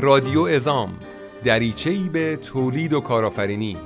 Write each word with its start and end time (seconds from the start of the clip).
رادیو 0.00 0.40
ازام 0.40 0.94
دریچه‌ای 1.44 2.08
به 2.08 2.36
تولید 2.36 2.92
و 2.92 3.00
کارآفرینی. 3.00 3.76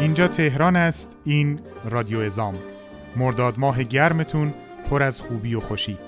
اینجا 0.00 0.28
تهران 0.28 0.76
است 0.76 1.16
این 1.24 1.60
رادیو 1.90 2.18
ازام 2.18 2.54
مرداد 3.16 3.54
ماه 3.58 3.82
گرمتون 3.82 4.54
پر 4.90 5.02
از 5.02 5.20
خوبی 5.20 5.54
و 5.54 5.60
خوشی. 5.60 5.98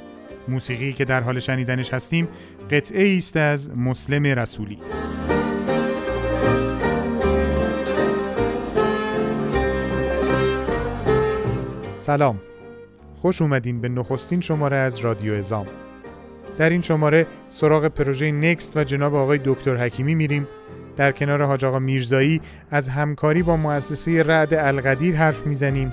موسیقی 0.48 0.92
که 0.92 1.04
در 1.04 1.20
حال 1.20 1.38
شنیدنش 1.38 1.94
هستیم 1.94 2.28
قطعه 2.70 3.16
است 3.16 3.36
از 3.36 3.78
مسلم 3.78 4.26
رسولی. 4.26 4.78
سلام. 11.96 12.40
خوش 13.16 13.42
اومدین 13.42 13.80
به 13.80 13.88
نخستین 13.88 14.40
شماره 14.40 14.76
از 14.76 14.98
رادیو 14.98 15.32
ازام 15.32 15.66
در 16.58 16.70
این 16.70 16.80
شماره 16.80 17.26
سراغ 17.50 17.86
پروژه 17.86 18.32
نکست 18.32 18.76
و 18.76 18.84
جناب 18.84 19.14
آقای 19.14 19.40
دکتر 19.44 19.76
حکیمی 19.76 20.14
میریم. 20.14 20.48
در 20.96 21.12
کنار 21.12 21.42
حاج 21.42 21.64
آقا 21.64 21.78
میرزایی 21.78 22.40
از 22.70 22.88
همکاری 22.88 23.42
با 23.42 23.56
مؤسسه 23.56 24.22
رعد 24.22 24.54
القدیر 24.54 25.16
حرف 25.16 25.46
می‌زنیم. 25.46 25.92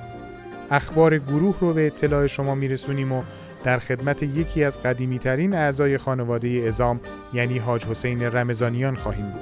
اخبار 0.72 1.18
گروه 1.18 1.56
رو 1.60 1.74
به 1.74 1.88
اطلاع 1.88 2.28
شما 2.28 2.56
میرسونیم 2.56 3.12
و 3.12 3.24
در 3.64 3.80
خدمت 3.80 4.24
یکی 4.24 4.64
از 4.64 4.84
قدیمی 4.84 5.20
ترین 5.20 5.54
اعضای 5.54 5.98
خانواده 5.98 6.64
ازام 6.68 7.00
یعنی 7.34 7.58
حاج 7.58 7.86
حسین 7.86 8.24
رمضانیان 8.24 8.96
خواهیم 8.96 9.26
بود. 9.26 9.42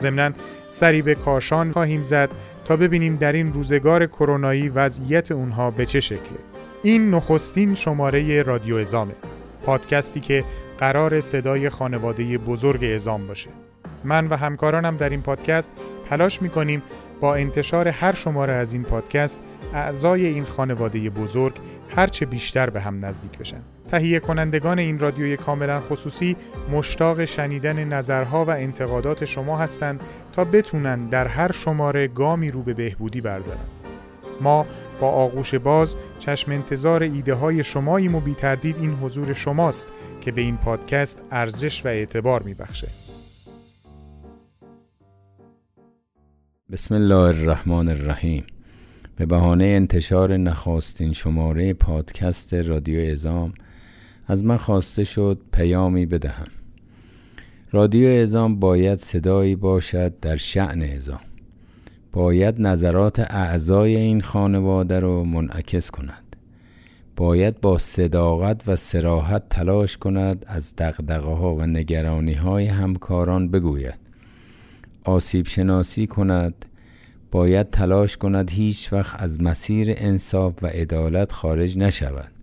ضمنا 0.00 0.30
سری 0.70 1.02
به 1.02 1.14
کاشان 1.14 1.72
خواهیم 1.72 2.02
زد 2.02 2.28
تا 2.64 2.76
ببینیم 2.76 3.16
در 3.16 3.32
این 3.32 3.52
روزگار 3.52 4.06
کرونایی 4.06 4.68
وضعیت 4.68 5.32
اونها 5.32 5.70
به 5.70 5.86
چه 5.86 6.00
شکله. 6.00 6.38
این 6.82 7.10
نخستین 7.10 7.74
شماره 7.74 8.42
رادیو 8.42 8.76
ازامه 8.76 9.14
پادکستی 9.66 10.20
که 10.20 10.44
قرار 10.78 11.20
صدای 11.20 11.70
خانواده 11.70 12.38
بزرگ 12.38 12.84
ازام 12.94 13.26
باشه. 13.26 13.50
من 14.04 14.26
و 14.26 14.36
همکارانم 14.36 14.96
در 14.96 15.08
این 15.08 15.22
پادکست 15.22 15.72
تلاش 16.10 16.42
می‌کنیم 16.42 16.82
با 17.20 17.34
انتشار 17.34 17.88
هر 17.88 18.14
شماره 18.14 18.52
از 18.52 18.72
این 18.72 18.82
پادکست 18.82 19.40
اعضای 19.74 20.26
این 20.26 20.44
خانواده 20.44 21.10
بزرگ 21.10 21.54
هرچه 21.96 22.26
بیشتر 22.26 22.70
به 22.70 22.80
هم 22.80 23.04
نزدیک 23.04 23.38
بشن. 23.38 23.60
تهیه 23.90 24.20
کنندگان 24.20 24.78
این 24.78 24.98
رادیوی 24.98 25.36
کاملا 25.36 25.80
خصوصی 25.80 26.36
مشتاق 26.72 27.24
شنیدن 27.24 27.84
نظرها 27.84 28.44
و 28.44 28.50
انتقادات 28.50 29.24
شما 29.24 29.58
هستند 29.58 30.00
تا 30.32 30.44
بتونن 30.44 31.06
در 31.06 31.26
هر 31.26 31.52
شماره 31.52 32.08
گامی 32.08 32.50
رو 32.50 32.62
به 32.62 32.74
بهبودی 32.74 33.20
بردارن. 33.20 33.58
ما 34.40 34.66
با 35.00 35.08
آغوش 35.08 35.54
باز 35.54 35.94
چشم 36.18 36.52
انتظار 36.52 37.02
ایده 37.02 37.34
های 37.34 37.64
شماییم 37.64 38.14
و 38.14 38.20
بی 38.20 38.34
تردید 38.34 38.76
این 38.80 38.90
حضور 38.90 39.34
شماست 39.34 39.88
که 40.20 40.32
به 40.32 40.40
این 40.40 40.56
پادکست 40.56 41.22
ارزش 41.30 41.86
و 41.86 41.88
اعتبار 41.88 42.42
میبخشه. 42.42 42.88
بسم 46.72 46.94
الله 46.94 47.14
الرحمن 47.14 47.88
الرحیم. 47.88 48.44
به 49.16 49.26
بهانه 49.26 49.64
انتشار 49.64 50.36
نخستین 50.36 51.12
شماره 51.12 51.74
پادکست 51.74 52.54
رادیو 52.54 53.12
ازام 53.12 53.54
از 54.26 54.44
من 54.44 54.56
خواسته 54.56 55.04
شد 55.04 55.40
پیامی 55.52 56.06
بدهم. 56.06 56.46
رادیو 57.72 58.08
ازام 58.22 58.60
باید 58.60 58.98
صدایی 58.98 59.56
باشد 59.56 60.20
در 60.20 60.36
شعن 60.36 60.82
ازام 60.82 61.20
باید 62.12 62.60
نظرات 62.60 63.20
اعضای 63.20 63.96
این 63.96 64.20
خانواده 64.20 65.00
رو 65.00 65.24
منعکس 65.24 65.90
کند. 65.90 66.36
باید 67.16 67.60
با 67.60 67.78
صداقت 67.78 68.68
و 68.68 68.76
سراحت 68.76 69.48
تلاش 69.48 69.96
کند 69.96 70.44
از 70.48 70.76
دقدقه 70.76 71.30
ها 71.30 71.54
و 71.54 71.66
نگرانی 71.66 72.32
های 72.32 72.66
همکاران 72.66 73.50
بگوید. 73.50 73.94
آسیب 75.04 75.46
شناسی 75.46 76.06
کند. 76.06 76.64
باید 77.30 77.70
تلاش 77.70 78.16
کند 78.16 78.50
هیچ 78.50 78.92
وقت 78.92 79.22
از 79.22 79.42
مسیر 79.42 79.94
انصاف 79.96 80.54
و 80.62 80.66
عدالت 80.66 81.32
خارج 81.32 81.78
نشود. 81.78 82.39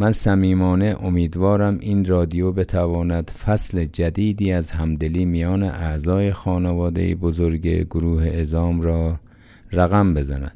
من 0.00 0.12
صمیمانه 0.12 0.96
امیدوارم 1.00 1.78
این 1.80 2.04
رادیو 2.04 2.52
بتواند 2.52 3.30
فصل 3.30 3.84
جدیدی 3.84 4.52
از 4.52 4.70
همدلی 4.70 5.24
میان 5.24 5.62
اعضای 5.62 6.32
خانواده 6.32 7.14
بزرگ 7.14 7.68
گروه 7.68 8.26
ازام 8.26 8.80
را 8.80 9.20
رقم 9.72 10.14
بزند. 10.14 10.52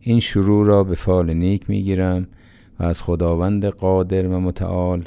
این 0.00 0.20
شروع 0.20 0.66
را 0.66 0.84
به 0.84 0.94
فال 0.94 1.34
نیک 1.34 1.70
می‌گیرم 1.70 2.26
و 2.80 2.84
از 2.84 3.02
خداوند 3.02 3.64
قادر 3.64 4.26
و 4.26 4.40
متعال 4.40 5.04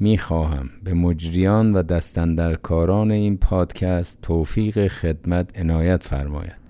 می‌خواهم. 0.00 0.70
به 0.84 0.94
مجریان 0.94 1.74
و 1.74 1.82
دستندرکاران 1.82 3.10
این 3.10 3.36
پادکست 3.36 4.18
توفیق 4.22 4.86
خدمت 4.86 5.58
عنایت 5.58 6.02
فرماید. 6.02 6.61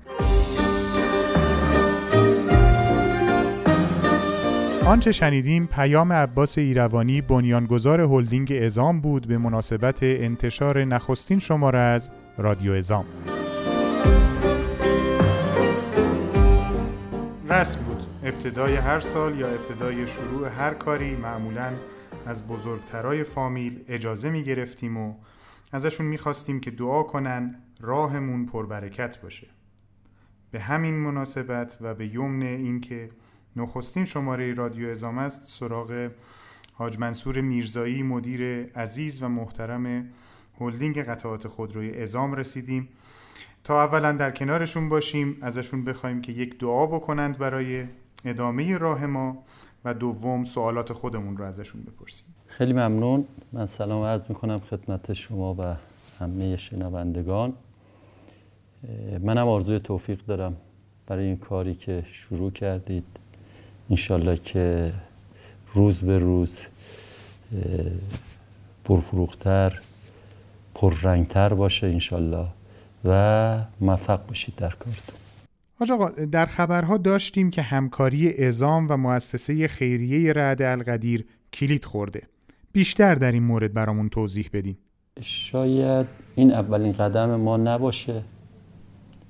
آنچه 4.86 5.12
شنیدیم 5.12 5.66
پیام 5.66 6.12
عباس 6.12 6.58
ایروانی 6.58 7.20
بنیانگذار 7.20 8.00
هلدینگ 8.00 8.52
ازام 8.62 9.00
بود 9.00 9.26
به 9.26 9.38
مناسبت 9.38 10.02
انتشار 10.02 10.84
نخستین 10.84 11.38
شماره 11.38 11.78
از 11.78 12.10
رادیو 12.38 12.72
ازام 12.72 13.04
رسم 17.50 17.80
بود. 17.80 17.96
ابتدای 18.24 18.74
هر 18.74 19.00
سال 19.00 19.38
یا 19.38 19.48
ابتدای 19.48 20.06
شروع 20.06 20.48
هر 20.48 20.74
کاری 20.74 21.16
معمولا 21.16 21.72
از 22.26 22.46
بزرگترای 22.46 23.24
فامیل 23.24 23.80
اجازه 23.88 24.30
می 24.30 24.44
گرفتیم 24.44 24.96
و 24.96 25.14
ازشون 25.72 26.06
می 26.06 26.18
خواستیم 26.18 26.60
که 26.60 26.70
دعا 26.70 27.02
کنن 27.02 27.54
راهمون 27.80 28.46
پربرکت 28.46 29.20
باشه. 29.20 29.46
به 30.50 30.60
همین 30.60 30.94
مناسبت 30.94 31.76
و 31.80 31.94
به 31.94 32.06
یمن 32.06 32.42
اینکه 32.42 33.10
نخستین 33.56 34.04
شماره 34.04 34.54
رادیو 34.54 34.88
ازام 34.88 35.18
است 35.18 35.42
سراغ 35.46 36.10
حاج 36.72 36.98
منصور 36.98 37.40
میرزایی 37.40 38.02
مدیر 38.02 38.72
عزیز 38.76 39.22
و 39.22 39.28
محترم 39.28 40.08
هلدینگ 40.60 40.98
قطعات 40.98 41.48
خودروی 41.48 42.02
ازام 42.02 42.34
رسیدیم. 42.34 42.88
تا 43.64 43.84
اولا 43.84 44.12
در 44.12 44.30
کنارشون 44.30 44.88
باشیم 44.88 45.36
ازشون 45.40 45.84
بخوایم 45.84 46.22
که 46.22 46.32
یک 46.32 46.58
دعا 46.58 46.86
بکنند 46.86 47.38
برای 47.38 47.84
ادامه 48.24 48.78
راه 48.78 49.06
ما 49.06 49.44
و 49.84 49.94
دوم 49.94 50.44
سوالات 50.44 50.92
خودمون 50.92 51.36
رو 51.36 51.44
ازشون 51.44 51.82
بپرسیم. 51.82 52.26
خیلی 52.46 52.72
ممنون. 52.72 53.24
من 53.52 53.66
سلام 53.66 54.02
عرض 54.02 54.20
می‌کنم 54.28 54.58
خدمت 54.58 55.12
شما 55.12 55.54
و 55.58 55.76
همه 56.20 56.56
شنوندگان. 56.56 57.52
منم 59.20 59.48
آرزوی 59.48 59.78
توفیق 59.78 60.20
دارم 60.26 60.56
برای 61.06 61.24
این 61.24 61.36
کاری 61.36 61.74
که 61.74 62.02
شروع 62.06 62.50
کردید. 62.50 63.04
انشالله 63.90 64.36
که 64.36 64.92
روز 65.74 66.02
به 66.02 66.18
روز 66.18 66.60
پرفروختر 68.84 69.80
پررنگتر 70.74 71.54
باشه 71.54 71.86
انشالله 71.86 72.46
و 73.04 73.58
موفق 73.80 74.26
باشید 74.26 74.54
در 74.54 74.70
کارتون. 74.70 75.14
حاج 75.78 75.90
آقا 75.90 76.08
در 76.08 76.46
خبرها 76.46 76.96
داشتیم 76.96 77.50
که 77.50 77.62
همکاری 77.62 78.44
ازام 78.46 78.86
و 78.90 78.96
مؤسسه 78.96 79.68
خیریه 79.68 80.32
رعد 80.32 80.62
القدیر 80.62 81.24
کلید 81.52 81.84
خورده. 81.84 82.22
بیشتر 82.72 83.14
در 83.14 83.32
این 83.32 83.42
مورد 83.42 83.74
برامون 83.74 84.08
توضیح 84.08 84.50
بدین. 84.52 84.76
شاید 85.20 86.06
این 86.34 86.52
اولین 86.52 86.92
قدم 86.92 87.36
ما 87.36 87.56
نباشه. 87.56 88.22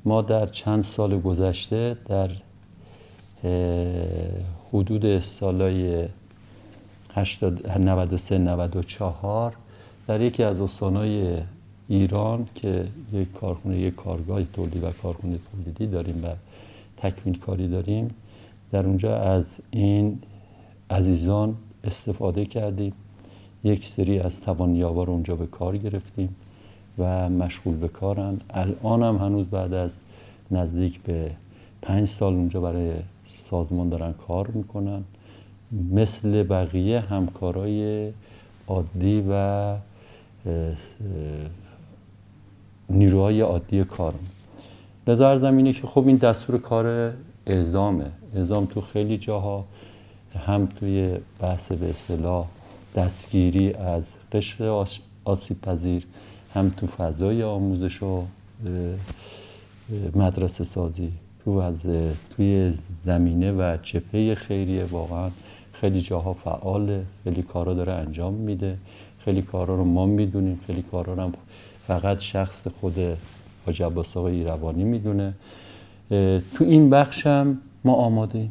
ما 0.04 0.22
در 0.22 0.46
چند 0.46 0.82
سال 0.82 1.20
گذشته 1.20 1.96
در 2.08 2.30
حدود 4.72 5.20
سالای 5.20 6.08
93 7.78 8.38
94 8.38 9.56
در 10.06 10.20
یکی 10.20 10.42
از 10.42 10.60
استانهای 10.60 11.38
ایران 11.88 12.48
که 12.54 12.88
یک 13.12 13.32
کارخونه 13.32 13.78
یک 13.78 13.94
کارگاه 13.94 14.44
تولید 14.44 14.84
و 14.84 14.90
کارخونه 14.90 15.38
تولیدی 15.52 15.86
داریم 15.86 16.24
و 16.24 16.28
تکمیل 16.96 17.38
کاری 17.38 17.68
داریم 17.68 18.08
در 18.72 18.86
اونجا 18.86 19.16
از 19.16 19.60
این 19.70 20.18
عزیزان 20.90 21.56
استفاده 21.84 22.44
کردیم. 22.44 22.92
یک 23.64 23.86
سری 23.86 24.18
از 24.18 24.40
توانیابا 24.40 25.04
رو 25.04 25.12
اونجا 25.12 25.36
به 25.36 25.46
کار 25.46 25.76
گرفتیم 25.76 26.36
و 26.98 27.28
مشغول 27.28 27.76
به 27.76 27.88
کارن. 27.88 28.40
الان 28.50 29.02
هم 29.02 29.16
هنوز 29.16 29.46
بعد 29.46 29.74
از 29.74 29.98
نزدیک 30.50 31.02
به 31.02 31.30
پنج 31.82 32.08
سال 32.08 32.34
اونجا 32.34 32.60
برای 32.60 32.92
سازمان 33.52 33.88
دارن 33.88 34.12
کار 34.12 34.48
می‌کنن. 34.48 35.02
مثل 35.92 36.42
بقیه 36.42 37.00
همکارای 37.00 38.10
عادی 38.66 39.24
و 39.28 39.74
نیروهای 42.90 43.40
عادی 43.40 43.84
کار. 43.84 44.14
نظر 45.06 45.44
اینه 45.44 45.72
که 45.72 45.86
خب 45.86 46.06
این 46.06 46.16
دستور 46.16 46.60
کار 46.60 47.12
اعزامه. 47.46 48.10
اعزام 48.34 48.66
تو 48.66 48.80
خیلی 48.80 49.18
جاها 49.18 49.64
هم 50.46 50.66
توی 50.66 51.16
بحث 51.40 51.72
به 51.72 51.90
اصطلاح 51.90 52.46
دستگیری 52.96 53.72
از 53.72 54.12
قشر 54.32 54.84
آسیب 55.24 55.60
پذیر 55.60 56.06
هم 56.54 56.68
تو 56.76 56.86
فضای 56.86 57.42
آموزش 57.42 58.02
و 58.02 58.24
مدرسه 60.14 60.64
سازی. 60.64 61.12
تو 61.44 61.50
از 61.50 61.80
توی 62.36 62.72
زمینه 63.04 63.52
و 63.52 63.76
چپه 63.82 64.34
خیریه 64.34 64.84
واقعا 64.84 65.30
خیلی 65.72 66.00
جاها 66.00 66.32
فعاله 66.32 67.04
خیلی 67.24 67.42
کارا 67.42 67.74
داره 67.74 67.92
انجام 67.92 68.34
میده 68.34 68.78
خیلی 69.18 69.42
کارا 69.42 69.74
رو 69.74 69.84
ما 69.84 70.06
می‌دونیم 70.06 70.60
خیلی 70.66 70.82
کارا 70.82 71.14
رو 71.14 71.22
هم 71.22 71.32
فقط 71.86 72.20
شخص 72.20 72.66
خود 72.80 72.96
حاج 73.66 73.82
عباس 73.82 74.16
آقای 74.16 74.44
می‌دونه. 74.84 75.34
تو 76.54 76.64
این 76.64 76.90
بخشم 76.90 77.58
ما 77.84 77.94
آماده 77.94 78.48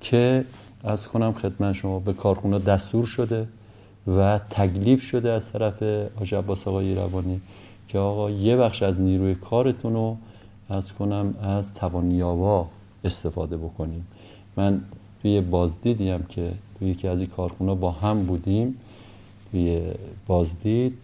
که 0.00 0.44
از 0.84 1.08
کنم 1.08 1.32
خدمت 1.32 1.72
شما 1.72 1.98
به 1.98 2.12
کارخونه 2.12 2.58
دستور 2.58 3.06
شده 3.06 3.48
و 4.06 4.38
تکلیف 4.50 5.02
شده 5.02 5.30
از 5.30 5.52
طرف 5.52 5.82
حاج 6.16 6.34
عباس 6.34 6.68
آقای 6.68 6.94
که 7.88 7.98
آقا 7.98 8.30
یه 8.30 8.56
بخش 8.56 8.82
از 8.82 9.00
نیروی 9.00 9.34
کارتون 9.34 9.92
رو 9.92 10.16
از 10.68 10.92
کنم 10.92 11.34
از 11.42 11.74
توانیاوا 11.74 12.68
استفاده 13.04 13.56
بکنیم. 13.56 14.06
من 14.56 14.80
توی 15.22 15.40
بازدیدیم 15.40 16.22
که 16.28 16.52
توی 16.78 16.88
یکی 16.88 17.08
از 17.08 17.18
این 17.18 17.26
کارخونه 17.26 17.74
با 17.74 17.90
هم 17.90 18.26
بودیم 18.26 18.74
توی 19.50 19.82
بازدید 20.26 20.98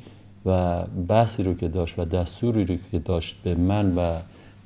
و 0.47 0.82
بحثی 1.09 1.43
رو 1.43 1.55
که 1.55 1.69
داشت 1.69 1.99
و 1.99 2.05
دستوری 2.05 2.64
رو 2.64 2.76
که 2.93 2.99
داشت 2.99 3.37
به 3.44 3.55
من 3.55 3.94
و 3.97 4.17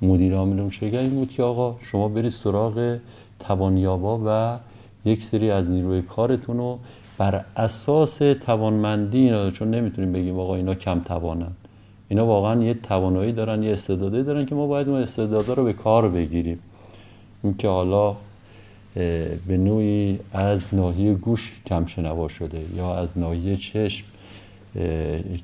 مدیر 0.02 0.34
عامل 0.34 0.70
شرکت 0.70 0.94
این 0.94 1.10
بود 1.10 1.30
که 1.30 1.42
آقا 1.42 1.76
شما 1.80 2.08
برید 2.08 2.32
سراغ 2.32 2.98
توانیابا 3.40 4.20
و 4.26 4.58
یک 5.08 5.24
سری 5.24 5.50
از 5.50 5.66
نیروی 5.66 6.02
کارتون 6.02 6.56
رو 6.56 6.78
بر 7.18 7.44
اساس 7.56 8.18
توانمندی 8.18 9.50
چون 9.50 9.70
نمی‌تونیم 9.70 10.12
بگیم 10.12 10.38
آقا 10.38 10.56
اینا 10.56 10.74
کم 10.74 11.00
توانن. 11.00 11.52
اینا 12.08 12.26
واقعا 12.26 12.62
یه 12.62 12.74
توانایی 12.74 13.32
دارن 13.32 13.62
یه 13.62 13.72
استعدادی 13.72 14.22
دارن 14.22 14.46
که 14.46 14.54
ما 14.54 14.66
باید 14.66 14.88
اون 14.88 15.02
استعدادا 15.02 15.52
رو 15.52 15.64
به 15.64 15.72
کار 15.72 16.08
بگیریم. 16.08 16.58
اینکه 17.42 17.68
حالا 17.68 18.16
به 19.46 19.56
نوعی 19.56 20.18
از 20.32 20.74
ناحیه 20.74 21.14
گوش 21.14 21.60
کم 21.66 21.86
شنوا 21.86 22.28
شده 22.28 22.60
یا 22.76 22.94
از 22.94 23.18
ناحیه 23.18 23.56
چشم 23.56 24.04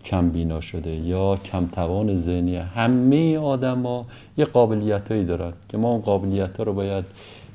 کم 0.04 0.28
بینا 0.30 0.60
شده 0.60 0.90
یا 0.90 1.36
کم 1.36 1.66
توان 1.66 2.16
ذهنی 2.16 2.56
همه 2.56 3.38
آدما 3.38 4.06
یه 4.38 4.44
قابلیت 4.44 5.10
هایی 5.10 5.24
دارن 5.24 5.52
که 5.68 5.78
ما 5.78 5.90
اون 5.90 6.00
قابلیت 6.00 6.56
ها 6.56 6.62
رو 6.62 6.72
باید 6.72 7.04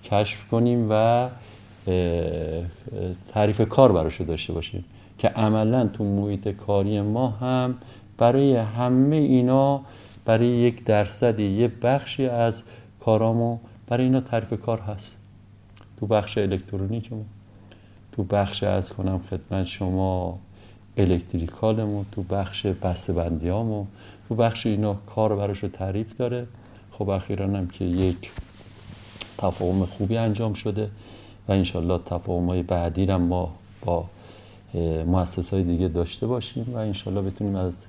کشف 0.04 0.48
کنیم 0.48 0.88
و 0.89 1.27
تعریف 3.33 3.62
کار 3.62 3.92
براشو 3.92 4.24
داشته 4.24 4.54
باشیم 4.54 4.86
که 5.18 5.27
عملا 5.27 5.88
تو 5.88 6.04
محیط 6.04 6.48
کاری 6.48 7.01
ما 7.01 7.27
هم 7.27 7.75
برای 8.17 8.55
همه 8.55 9.15
اینا 9.15 9.81
برای 10.25 10.47
یک 10.47 10.83
درصدی 10.83 11.43
یه 11.43 11.67
بخشی 11.67 12.25
از 12.25 12.63
کارامو 12.99 13.57
برای 13.87 14.03
اینا 14.03 14.21
تعریف 14.21 14.53
کار 14.53 14.79
هست. 14.79 15.17
تو 15.99 16.07
بخش 16.07 16.37
الکترونیکمون 16.37 17.25
تو 18.11 18.23
بخش 18.23 18.63
از 18.63 18.89
کنم 18.89 19.21
خدمت 19.29 19.63
شما 19.63 20.39
الکتریکالمون 20.97 22.05
تو 22.11 22.23
بخش 22.23 22.65
بسته 22.65 23.13
بندیامون 23.13 23.87
تو 24.29 24.35
بخش 24.35 24.65
اینا 24.65 24.93
کار 24.93 25.35
براش 25.35 25.63
رو 25.63 25.69
تعریف 25.69 26.17
داره. 26.17 26.47
خب 26.91 27.09
اخیرا 27.09 27.45
هم 27.45 27.67
که 27.67 27.85
یک 27.85 28.31
تفاهم 29.37 29.85
خوبی 29.85 30.17
انجام 30.17 30.53
شده 30.53 30.89
و 31.47 31.51
انشالله 31.51 31.99
تفاهم 32.05 32.45
های 32.45 32.63
بعدی 32.63 33.05
هم 33.05 33.21
ما 33.21 33.55
با 33.85 34.05
مؤسس 35.05 35.49
های 35.49 35.63
دیگه 35.63 35.87
داشته 35.87 36.27
باشیم 36.27 36.65
و 36.73 36.77
انشالله 36.77 37.21
بتونیم 37.21 37.55
از 37.55 37.85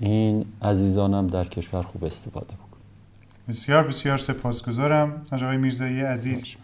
این 0.00 0.44
عزیزانم 0.62 1.26
در 1.26 1.44
کشور 1.44 1.82
خوب 1.82 2.04
استفاده 2.04 2.46
بکنیم 2.46 2.64
بسیار 3.48 3.82
بسیار 3.82 4.18
سپاسگزارم. 4.18 5.22
آقای 5.32 5.56
میرزایی 5.56 6.00
عزیز 6.00 6.56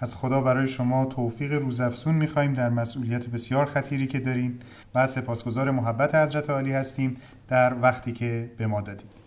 از 0.00 0.14
خدا 0.14 0.40
برای 0.40 0.66
شما 0.66 1.04
توفیق 1.04 1.52
روزافزون 1.52 2.14
می‌خواهیم 2.14 2.54
در 2.54 2.68
مسئولیت 2.68 3.26
بسیار 3.26 3.66
خطیری 3.66 4.06
که 4.06 4.20
دارین 4.20 4.58
و 4.94 5.06
سپاسگزار 5.06 5.70
محبت 5.70 6.14
حضرت 6.14 6.50
عالی 6.50 6.72
هستیم 6.72 7.16
در 7.48 7.80
وقتی 7.82 8.12
که 8.12 8.50
به 8.58 8.66
ما 8.66 8.80
دادید. 8.80 9.23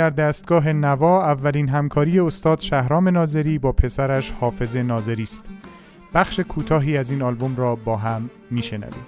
در 0.00 0.10
دستگاه 0.10 0.72
نوا 0.72 1.24
اولین 1.24 1.68
همکاری 1.68 2.20
استاد 2.20 2.60
شهرام 2.60 3.08
ناظری 3.08 3.58
با 3.58 3.72
پسرش 3.72 4.30
حافظ 4.30 4.76
ناظری 4.76 5.22
است. 5.22 5.48
بخش 6.14 6.40
کوتاهی 6.40 6.96
از 6.96 7.10
این 7.10 7.22
آلبوم 7.22 7.56
را 7.56 7.74
با 7.74 7.96
هم 7.96 8.30
میشنویم. 8.50 9.06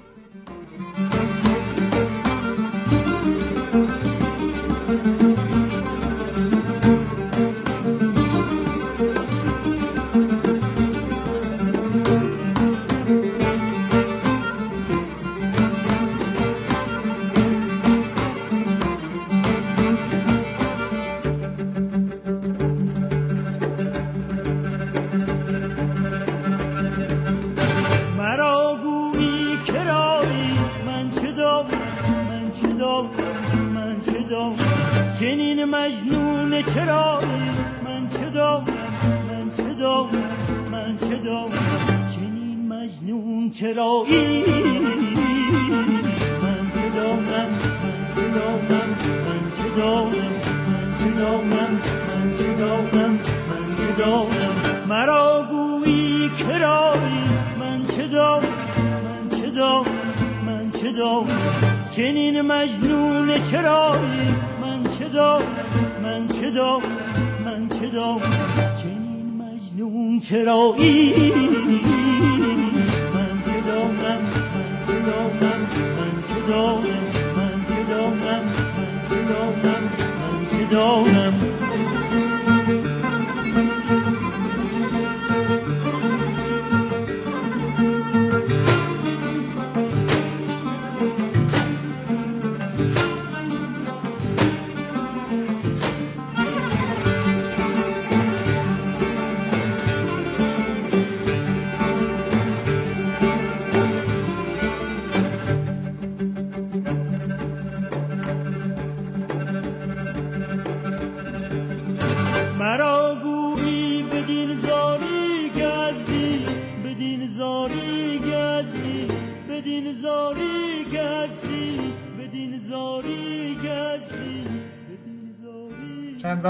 مجنون 35.83 36.63
چرا 36.63 37.21
من 37.85 38.09
چه 38.09 38.31
دانم 38.31 38.67
من 39.29 39.51
چه 39.57 39.75
دانم 39.75 40.25
من 40.73 40.97
چه 41.01 41.19
دانم 41.19 42.09
چنین 42.15 42.69
مجنون 42.69 43.51
چرا 43.51 44.03
من 46.43 46.71
چه 46.75 46.89
دانم 46.97 47.23
من 47.23 48.09
چه 48.15 48.29
دانم 48.35 48.89
من 49.27 49.43
چه 49.57 49.69
دانم 49.77 50.33
من 50.77 50.93
چه 50.99 51.11
دانم 51.19 51.73
من 52.09 52.37
چه 52.39 52.53
دانم 52.59 53.19
من 53.49 53.67
چه 53.77 53.93
دانم 54.03 54.87
مرا 54.89 55.49
گویی 55.51 56.31
کرایی 56.31 57.25
من 57.61 57.87
چه 57.87 58.09
دانم 58.09 58.49
من 59.05 59.29
چه 59.41 59.51
دانم 59.51 59.87
من 60.47 60.71
چه 60.71 60.93
دانم 60.93 61.27
چنین 61.91 62.41
مجنون 62.41 63.43
چرایی 63.51 64.52
دام 65.13 65.43
من 66.03 66.29
چه 66.29 66.51
دام 66.51 66.83
من 67.45 67.69
چه 67.69 67.89
دام 67.91 68.21
چنین 68.83 69.43
مجنون 69.43 70.21
چرایی. 70.21 71.33
من 73.15 73.43
چه 73.47 73.61
دامم 73.67 74.23
من 74.55 74.87
چه 74.87 74.99
دامم 75.01 75.61
من 75.99 76.23
چه 76.29 76.41
دامم 76.49 76.85
من 77.37 77.65
چه 77.69 77.83
دامم 77.91 78.45
من 78.77 79.09
چه 79.09 79.23
دامم 79.33 79.83
من 80.21 80.47
چه 80.51 80.65
دامم 80.75 81.42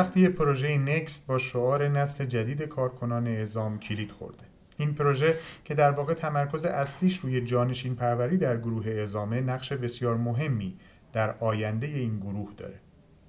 وقتی 0.03 0.29
پروژه 0.29 0.79
نکست 0.79 1.27
با 1.27 1.39
شعار 1.39 1.89
نسل 1.89 2.25
جدید 2.25 2.63
کارکنان 2.63 3.27
اعزام 3.27 3.79
کلید 3.79 4.13
خورده. 4.13 4.45
این 4.77 4.95
پروژه 4.95 5.35
که 5.65 5.75
در 5.75 5.91
واقع 5.91 6.15
تمرکز 6.15 6.65
اصلیش 6.65 7.19
روی 7.19 7.41
جانشین 7.41 7.95
پروری 7.95 8.37
در 8.37 8.57
گروه 8.57 8.87
اعزامه 8.87 9.41
نقش 9.41 9.73
بسیار 9.73 10.17
مهمی 10.17 10.77
در 11.13 11.35
آینده 11.41 11.87
این 11.87 12.19
گروه 12.19 12.53
داره. 12.57 12.75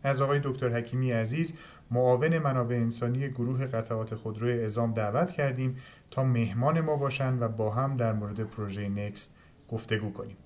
از 0.03 0.21
آقای 0.21 0.39
دکتر 0.43 0.69
حکیمی 0.69 1.11
عزیز 1.11 1.57
معاون 1.91 2.37
منابع 2.37 2.75
انسانی 2.75 3.29
گروه 3.29 3.65
قطعات 3.65 4.15
خودرو 4.15 4.47
اعزام 4.47 4.93
دعوت 4.93 5.31
کردیم 5.31 5.77
تا 6.11 6.23
مهمان 6.23 6.81
ما 6.81 6.95
باشن 6.95 7.39
و 7.39 7.47
با 7.47 7.69
هم 7.69 7.97
در 7.97 8.13
مورد 8.13 8.39
پروژه 8.39 8.89
نکست 8.89 9.37
گفتگو 9.69 10.11
کنیم. 10.11 10.37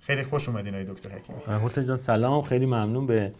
خیلی 0.00 0.22
خوش 0.22 0.48
اومدین 0.48 0.74
آقای 0.74 0.94
دکتر 0.94 1.10
حکیمی. 1.10 1.38
حسین 1.64 1.84
جان 1.84 1.96
سلام. 1.96 2.42
خیلی 2.42 2.66
ممنون 2.66 3.06
به 3.06 3.32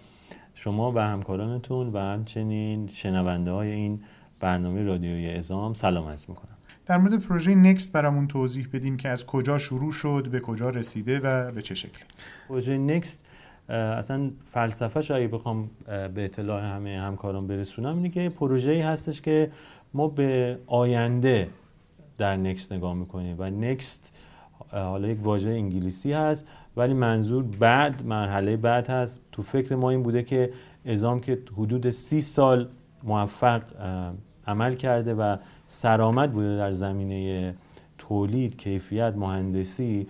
شما 0.61 0.93
و 0.93 0.99
همکارانتون 0.99 1.89
و 1.93 1.99
همچنین 1.99 2.87
شنونده 2.89 3.51
های 3.51 3.71
این 3.71 4.01
برنامه 4.41 4.83
رادیوی 4.83 5.31
ازام 5.31 5.75
سلام 5.75 6.09
عرض 6.09 6.25
می‌کنم. 6.29 6.57
در 6.87 6.99
مورد 6.99 7.19
پروژه 7.19 7.55
نکست 7.55 7.93
برامون 7.93 8.29
توضیح 8.29 8.69
بدیم 8.73 8.97
که 8.97 9.09
از 9.09 9.27
کجا 9.27 9.59
شروع 9.59 9.93
شد 9.93 10.29
به 10.33 10.41
کجا 10.41 10.71
رسیده 10.71 11.21
و 11.21 11.53
به 11.53 11.63
چه 11.63 11.75
شکلی. 11.75 12.05
پروژه 12.49 12.79
نکست 12.79 13.27
اصلا 13.69 14.31
فلسفهش 14.41 15.11
اگه 15.11 15.29
بخوام 15.29 15.71
به 15.87 16.25
اطلاع 16.25 16.63
همه 16.63 17.01
همکاران 17.01 17.47
برسونم 17.47 17.97
اینه 17.97 18.09
که 18.09 18.29
پروژه 18.29 18.71
ای 18.71 18.81
هستش 18.81 19.21
که 19.21 19.51
ما 19.95 20.09
به 20.09 20.59
آینده 20.67 21.49
در 22.19 22.37
نکست 22.37 22.73
نگاه 22.73 22.95
می‌کنیم 22.95 23.37
و 23.39 23.51
نکست 23.51 24.13
حالا 24.71 25.09
یک 25.09 25.19
واژه 25.23 25.51
انگلیسی 25.51 26.13
هست. 26.13 26.47
ولی 26.77 26.95
منظور 26.95 27.43
بعد 27.43 28.07
مرحله 28.07 28.57
بعد 28.57 28.87
هست. 28.87 29.21
تو 29.33 29.43
فکر 29.43 29.75
ما 29.75 29.91
این 29.91 30.03
بوده 30.03 30.23
که 30.23 30.51
ازام 30.87 31.21
که 31.21 31.39
حدود 31.57 31.91
سی 31.91 32.21
سال 32.21 32.69
موفق 33.03 33.63
عمل 34.47 34.75
کرده 34.75 35.15
و 35.15 35.37
سرآمد 35.67 36.33
بوده 36.33 36.57
در 36.57 36.73
زمینه 36.73 37.55
تولید 37.99 38.57
کیفیت 38.57 39.15
مهندسی 39.17 40.07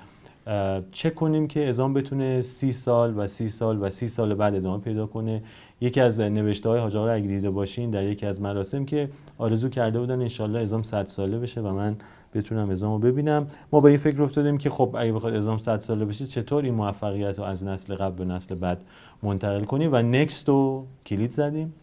چه 0.93 1.11
کنیم 1.11 1.49
که 1.49 1.69
ازام 1.69 1.95
بتونه 1.95 2.43
سی 2.43 2.73
سال 2.73 3.19
و 3.19 3.27
سی 3.27 3.49
سال 3.49 3.83
و 3.83 3.91
سی 3.91 4.09
سال 4.09 4.35
بعد 4.35 4.55
ادامه 4.55 4.83
پیدا 4.83 5.07
کنه. 5.07 5.43
یکی 5.81 6.01
از 6.01 6.21
نوشته 6.21 6.69
های 6.69 6.81
حاج 6.81 6.97
اگه 6.97 7.27
دیده 7.27 7.51
باشین 7.51 7.91
در 7.91 8.05
یکی 8.05 8.27
از 8.27 8.41
مراسم 8.41 8.85
که 8.85 9.09
آرزو 9.39 9.69
کرده 9.69 10.01
بودن 10.01 10.21
انشالله 10.21 10.61
ازام 10.61 10.83
100 10.83 11.07
ساله 11.07 11.39
بشه 11.39 11.61
و 11.61 11.73
من 11.73 11.97
بتونم 12.35 12.71
ازام 12.71 12.93
رو 12.93 12.99
ببینم. 12.99 13.47
ما 13.73 13.81
به 13.81 13.89
این 13.89 13.99
فکر 13.99 14.23
افتادیم 14.23 14.59
که 14.59 14.71
خب 14.71 14.97
اگه 14.99 15.13
بخواد 15.13 15.35
ازام 15.35 15.59
100 15.59 15.79
ساله 15.79 16.05
بشه 16.05 16.27
چطور 16.27 16.65
این 16.65 16.75
موفقیت 16.75 17.39
رو 17.39 17.45
از 17.45 17.65
نسل 17.65 17.95
قبل 17.95 18.15
به 18.15 18.25
نسل 18.25 18.55
بعد 18.55 18.81
منتقل 19.23 19.65
کنیم؟ 19.65 19.91
و 19.93 20.03
نکست 20.03 20.49
رو 20.49 20.87
کلید 21.07 21.31
زدیم. 21.31 21.75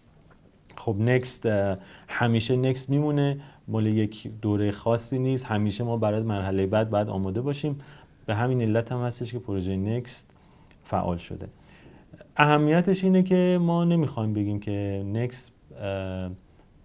خب 0.77 0.95
نکست 0.99 1.45
همیشه 2.07 2.55
نکست 2.55 2.89
میمونه. 2.89 3.39
مال 3.67 3.85
یک 3.85 4.31
دوره 4.41 4.71
خاصی 4.71 5.19
نیست. 5.19 5.45
همیشه 5.45 5.83
ما 5.83 5.97
برای 5.97 6.21
مرحله 6.21 6.67
بعد 6.67 6.89
بعد 6.89 7.09
آماده 7.09 7.41
باشیم. 7.41 7.79
به 8.25 8.35
همین 8.35 8.61
علت 8.61 8.91
هم 8.91 8.99
هستش 8.99 9.31
که 9.31 9.39
پروژه 9.39 9.75
نکست 9.75 10.31
فعال 10.83 11.17
شده. 11.17 11.47
اهمیتش 12.37 13.03
اینه 13.03 13.23
که 13.23 13.57
ما 13.61 13.83
نمی‌خوایم 13.83 14.33
بگیم 14.33 14.59
که 14.59 15.05
نکست 15.13 15.51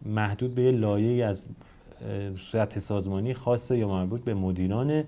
محدود 0.07 0.55
به 0.55 0.63
یه 0.63 0.71
لایه 0.71 1.25
از 1.25 1.47
صورت 2.39 2.79
سازمانی 2.79 3.35
خاصه 3.35 3.79
یا 3.79 3.89
مربوط 3.89 4.25
به 4.25 4.35
مدیرانه. 4.35 5.05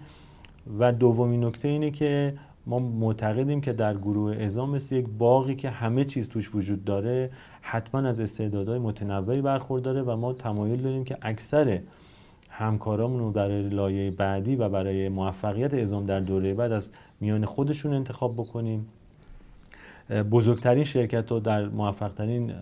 و 0.79 0.93
دومین 0.93 1.45
نکته 1.45 1.69
اینه 1.69 1.91
که 1.91 2.35
ما 2.67 2.79
معتقدیم 2.79 3.61
که 3.61 3.73
در 3.73 3.97
گروه 3.97 4.37
ازام 4.37 4.71
مثل 4.71 4.95
یک 4.95 5.07
باقی 5.19 5.55
که 5.55 5.71
همه 5.71 6.05
چیز 6.05 6.29
توش 6.29 6.55
وجود 6.55 6.85
داره 6.85 7.31
حتما 7.61 8.09
از 8.09 8.21
استعدادهای 8.21 8.79
متنوعی 8.79 9.41
برخورداره 9.41 10.03
و 10.03 10.17
ما 10.17 10.33
تمایل 10.33 10.83
داریم 10.83 11.05
که 11.05 11.19
اکثر 11.23 11.81
همکارامون 12.49 13.21
رو 13.21 13.31
برای 13.31 13.69
لایه 13.69 14.11
بعدی 14.11 14.57
و 14.57 14.69
برای 14.69 15.09
موفقیت 15.09 15.75
ازام 15.75 16.07
در 16.07 16.21
دوره 16.21 16.55
بعد 16.55 16.73
از 16.73 16.91
میان 17.21 17.45
خودشون 17.45 17.95
انتخاب 17.95 18.35
بکنیم. 18.35 18.89
بزرگترین 20.31 20.85
شرکت 20.85 21.33
ها 21.33 21.39
در 21.39 21.69
موفقترین 21.69 22.53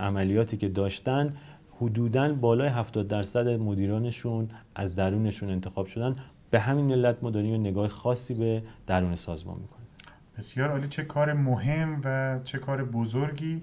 عملیاتی 0.00 0.56
که 0.56 0.68
داشتن 0.68 1.36
حدودا 1.82 2.34
بالای 2.34 2.68
70 2.68 3.08
درصد 3.08 3.48
مدیرانشون 3.48 4.48
از 4.74 4.94
درونشون 4.94 5.50
انتخاب 5.50 5.86
شدن. 5.86 6.16
به 6.50 6.60
همین 6.60 6.92
علت 6.92 7.22
ما 7.22 7.30
داریم 7.30 7.60
نگاه 7.60 7.88
خاصی 7.88 8.34
به 8.34 8.62
درون 8.86 9.16
سازمان 9.16 9.58
می‌کنیم. 9.60 9.86
بسیار 10.38 10.70
عالی. 10.70 10.88
چه 10.88 11.04
کار 11.04 11.32
مهم 11.32 12.00
و 12.04 12.38
چه 12.44 12.58
کار 12.58 12.84
بزرگی. 12.84 13.62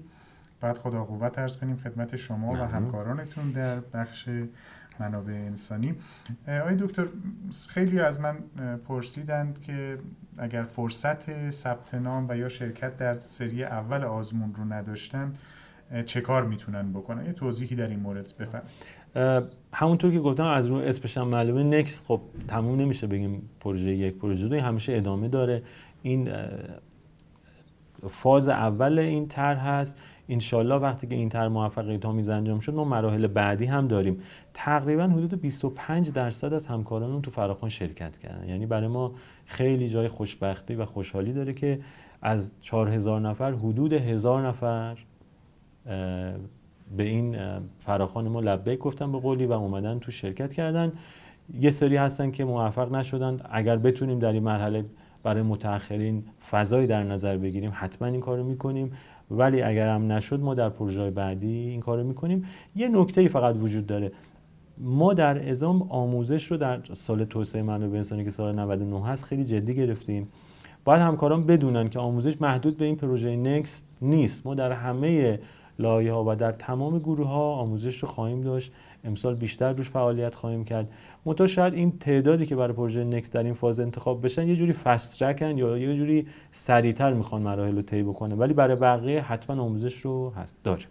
بعد 0.60 0.78
خدا 0.78 1.04
قوت 1.04 1.38
ارز 1.38 1.56
کنیم 1.56 1.76
خدمت 1.76 2.16
شما 2.16 2.52
و 2.52 2.56
همکارانتون 2.56 3.50
در 3.50 3.80
بخش 3.80 4.28
منابع 4.98 5.32
انسانی. 5.32 5.94
آقای 6.60 6.76
دکتر 6.76 7.06
خیلی 7.68 8.00
از 8.00 8.20
من 8.20 8.36
پرسیدند 8.88 9.60
که 9.60 9.98
اگر 10.38 10.62
فرصت 10.62 11.50
ثبت 11.50 11.94
نام 11.94 12.26
و 12.28 12.36
یا 12.36 12.48
شرکت 12.48 12.96
در 12.96 13.18
سری 13.18 13.64
اول 13.64 14.04
آزمون 14.04 14.54
رو 14.54 14.64
نداشتن 14.64 15.34
چه 16.06 16.20
کار 16.20 16.44
می‌تونن 16.44 16.92
بکنن؟ 16.92 17.26
یه 17.26 17.32
توضیحی 17.32 17.76
در 17.76 17.88
این 17.88 18.00
مورد 18.00 18.32
بفرمایید 18.38 19.50
همونطور 19.72 20.12
که 20.12 20.20
گفتم 20.20 20.44
از 20.44 20.66
رو 20.66 20.76
اسمش 20.76 21.18
هم 21.18 21.28
معلومه. 21.28 21.62
نکست 21.62 22.06
خب 22.06 22.20
تموم 22.48 22.80
نمیشه 22.80 23.06
بگیم 23.06 23.50
پروژه 23.60 23.90
یک 23.90 24.14
پروژه 24.14 24.48
دو. 24.48 24.60
همیشه 24.60 24.96
ادامه 24.96 25.28
داره. 25.28 25.62
این 26.02 26.32
فاز 28.08 28.48
اول 28.48 28.98
این 28.98 29.26
طرح 29.26 29.68
هست. 29.68 29.96
انشالله 30.28 30.74
وقتی 30.74 31.06
که 31.06 31.14
این 31.14 31.28
طرح 31.28 31.48
موفقیت 31.48 32.06
آمیز 32.06 32.28
انجام 32.28 32.60
شد 32.60 32.74
ما 32.74 32.84
مراحل 32.84 33.26
بعدی 33.26 33.64
هم 33.64 33.88
داریم. 33.88 34.20
تقریبا 34.54 35.06
حدود 35.06 35.40
25 35.40 36.12
درصد 36.12 36.52
از 36.52 36.66
همکارانمون 36.66 37.22
تو 37.22 37.30
فراخان 37.30 37.70
شرکت 37.70 38.18
کردن. 38.18 38.48
یعنی 38.48 38.66
برای 38.66 38.88
ما 38.88 39.12
خیلی 39.44 39.88
جای 39.88 40.08
خوشبختی 40.08 40.74
و 40.74 40.84
خوشحالی 40.84 41.32
داره 41.32 41.52
که 41.52 41.80
از 42.22 42.52
4000 42.60 43.20
نفر 43.20 43.52
حدود 43.52 43.92
هزار 43.92 44.46
نفر 44.46 44.98
به 46.96 47.02
این 47.02 47.36
فراخان 47.78 48.28
ما 48.28 48.40
لبیک 48.40 48.78
گفتن 48.78 49.12
به 49.12 49.18
قولی 49.20 49.46
و 49.46 49.52
اومدن 49.52 49.98
تو 49.98 50.10
شرکت 50.10 50.54
کردن. 50.54 50.92
یه 51.60 51.70
سری 51.70 51.96
هستن 51.96 52.30
که 52.30 52.44
موفق 52.44 52.94
نشدن. 52.94 53.40
اگر 53.50 53.76
بتونیم 53.76 54.18
در 54.18 54.32
این 54.32 54.42
مرحله 54.42 54.84
برای 55.22 55.42
متأخرین 55.42 56.24
فضایی 56.50 56.86
در 56.86 57.02
نظر 57.02 57.36
بگیریم 57.36 57.70
حتما 57.74 58.08
این 58.08 58.20
کارو 58.20 58.44
می‌کنیم. 58.44 58.92
ولی 59.30 59.62
اگر 59.62 59.88
هم 59.88 60.12
نشد 60.12 60.40
ما 60.40 60.54
در 60.54 60.68
پروژه 60.68 61.10
بعدی 61.10 61.68
این 61.68 61.80
کارو 61.80 62.04
می‌کنیم. 62.04 62.44
یه 62.76 62.88
نکته 62.88 63.28
فقط 63.28 63.56
وجود 63.56 63.86
داره. 63.86 64.12
ما 64.78 65.14
در 65.14 65.50
ازام 65.50 65.82
آموزش 65.82 66.46
رو 66.46 66.56
در 66.56 66.80
سال 66.94 67.24
توسعه 67.24 67.62
منابع 67.62 67.96
انسانی 67.96 68.24
که 68.24 68.30
سال 68.30 68.58
99 68.58 69.06
هست 69.06 69.24
خیلی 69.24 69.44
جدی 69.44 69.74
گرفتیم. 69.74 70.28
باید 70.84 71.02
همکاران 71.02 71.46
بدونن 71.46 71.88
که 71.88 71.98
آموزش 71.98 72.40
محدود 72.40 72.76
به 72.76 72.84
این 72.84 72.96
پروژه 72.96 73.36
نکست 73.36 73.88
نیست. 74.02 74.46
ما 74.46 74.54
در 74.54 74.72
همه 74.72 75.38
لایه 75.80 76.12
ها 76.12 76.24
و 76.26 76.36
در 76.36 76.52
تمام 76.52 76.98
گروه 76.98 77.28
ها 77.28 77.52
آموزش 77.52 77.98
رو 77.98 78.08
خواهیم 78.08 78.40
داشت. 78.40 78.72
امسال 79.04 79.34
بیشتر 79.34 79.72
روش 79.72 79.90
فعالیت 79.90 80.34
خواهیم 80.34 80.64
کرد. 80.64 80.88
منتها 81.26 81.46
شاید 81.46 81.74
این 81.74 81.98
تعدادی 81.98 82.46
که 82.46 82.56
برای 82.56 82.72
پروژه 82.72 83.04
نکس 83.04 83.30
در 83.30 83.42
این 83.42 83.54
فاز 83.54 83.80
انتخاب 83.80 84.24
بشن 84.24 84.48
یه 84.48 84.56
جوری 84.56 84.72
فست 84.72 85.22
یا 85.22 85.78
یه 85.78 85.96
جوری 85.96 86.26
سریعتر 86.52 87.12
می‌خوان 87.12 87.42
مراحل 87.42 87.76
رو 87.76 87.82
طی 87.82 88.02
بکنه 88.02 88.34
ولی 88.34 88.54
برای 88.54 88.76
بقیه 88.76 89.22
حتما 89.22 89.62
آموزش 89.62 89.96
رو 89.96 90.30
هست. 90.30 90.56
داره. 90.64 90.84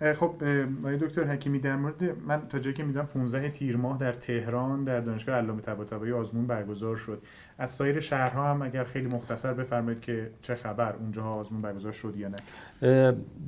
خب 0.00 0.34
آقای 0.80 0.96
دکتر 0.96 1.24
حکیمی 1.24 1.58
در 1.58 1.76
مورد 1.76 2.04
من 2.26 2.42
تا 2.48 2.58
جایی 2.58 2.76
که 2.76 2.84
می‌دونم 2.84 3.06
15 3.06 3.48
تیر 3.48 3.76
ماه 3.76 3.98
در 3.98 4.12
تهران 4.12 4.84
در 4.84 5.00
دانشگاه 5.00 5.34
علامه 5.34 5.60
طباطبایی 5.60 6.12
آزمون 6.12 6.46
برگزار 6.46 6.96
شد. 6.96 7.22
از 7.58 7.70
سایر 7.70 8.00
شهرها 8.00 8.50
هم 8.50 8.62
اگر 8.62 8.84
خیلی 8.84 9.06
مختصر 9.06 9.54
بفرمایید 9.54 10.00
که 10.00 10.30
چه 10.42 10.54
خبر 10.54 10.94
اونجاها 11.00 11.34
آزمون 11.34 11.62
برگزار 11.62 11.92
شد 11.92 12.14
یا 12.16 12.28
نه؟ 12.28 12.36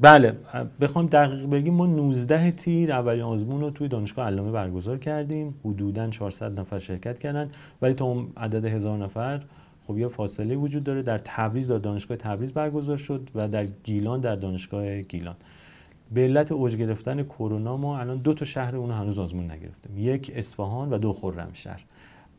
بله 0.00 0.33
بخوام 0.81 1.07
دقیق 1.07 1.50
بگیم 1.50 1.75
ما 1.75 1.87
19 1.87 2.50
تیر 2.50 2.93
اولین 2.93 3.23
آزمون 3.23 3.61
رو 3.61 3.71
توی 3.71 3.88
دانشگاه 3.88 4.26
علامه 4.26 4.50
برگزار 4.50 4.99
کردیم. 4.99 5.55
حدودا 5.64 6.11
400 6.11 6.61
نفر 6.61 6.78
شرکت 6.78 7.19
کردن 7.19 7.50
ولی 7.83 7.95
تا 7.95 8.05
اون 8.05 8.33
عدد 8.37 8.64
هزار 8.64 8.99
نفر 8.99 9.43
خب 9.87 9.99
یه 9.99 10.09
فاصله 10.09 10.57
وجود 10.57 10.85
داره. 10.85 11.02
در 11.02 11.19
تبریز 11.19 11.71
در 11.71 11.78
دانشگاه 11.78 12.17
تبریز 12.17 12.52
برگزار 12.52 12.97
شد 12.97 13.31
و 13.35 13.49
در 13.49 13.67
گیلان 13.67 14.21
در 14.21 14.37
دانشگاه 14.37 15.02
گیلان. 15.02 15.37
به 16.12 16.20
علت 16.20 16.52
اوج 16.52 16.76
گرفتن 16.76 17.22
کرونا 17.22 17.76
ما 17.76 17.98
الان 17.98 18.18
دو 18.18 18.34
تا 18.34 18.44
شهر 18.44 18.76
اون 18.76 18.90
هنوز 18.90 19.18
آزمون 19.18 19.50
نگرفتیم. 19.50 19.98
یک 19.98 20.32
اصفهان 20.34 20.90
و 20.90 20.98
دو 20.98 21.12
خرمشهر 21.12 21.84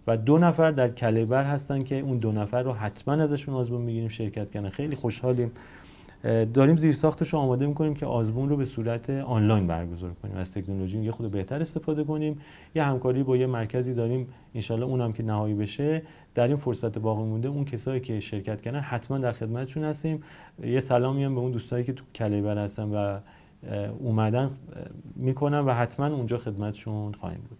و 0.08 0.18
دو 0.18 0.38
نفر 0.38 0.72
در 0.72 0.90
کلیبر 0.90 1.44
هستن 1.44 1.84
که 1.84 2.00
اون 2.00 2.18
دو 2.18 2.32
نفر 2.32 2.64
رو 2.64 2.74
حتما 2.74 3.14
ازشون 3.14 3.56
آزمون 3.56 3.82
می‌گیریم. 3.82 4.10
شرکت 4.10 4.52
کنن 4.52 4.70
خیلی 4.70 4.96
خوشحالیم. 4.96 5.52
داریم 6.54 6.78
زیر 6.78 6.92
ساختش 6.92 7.34
رو 7.34 7.40
آماده 7.40 7.68
می‌کنیم 7.68 7.94
که 7.94 8.06
آزمون 8.06 8.50
رو 8.50 8.58
به 8.58 8.66
صورت 8.66 9.10
آنلاین 9.10 9.68
برگزار 9.68 10.12
کنیم. 10.14 10.38
از 10.38 10.52
تکنولوژی 10.52 11.00
یه 11.00 11.12
خود 11.12 11.32
بهتر 11.32 11.62
استفاده 11.62 12.04
کنیم. 12.04 12.40
یه 12.76 12.84
همکاری 12.84 13.24
با 13.24 13.38
یه 13.38 13.48
مرکزی 13.48 13.94
داریم. 13.94 14.28
انشالله 14.56 14.86
اونم 14.86 15.14
که 15.14 15.24
نهایی 15.24 15.54
بشه 15.54 16.02
در 16.36 16.48
این 16.48 16.58
فرصت 16.58 17.00
باقی 17.00 17.24
مونده 17.24 17.48
اون 17.48 17.66
کسایی 17.66 18.00
که 18.00 18.20
شرکت 18.20 18.62
کردن 18.62 18.80
حتما 18.80 19.18
در 19.18 19.32
خدمتشون 19.32 19.84
هستیم. 19.84 20.24
یه 20.64 20.80
سلامی 20.80 21.24
هم 21.24 21.36
به 21.36 21.42
اون 21.42 21.52
دوستایی 21.52 21.84
که 21.84 21.94
تو 21.94 22.04
کلیبر 22.16 22.58
هستن 22.58 22.84
و 22.84 23.20
اومدن 24.00 24.50
می‌کنم 25.16 25.64
و 25.68 25.72
حتما 25.72 26.08
اونجا 26.08 26.38
خدمتشون 26.38 27.14
خواهیم 27.14 27.42
بود. 27.50 27.60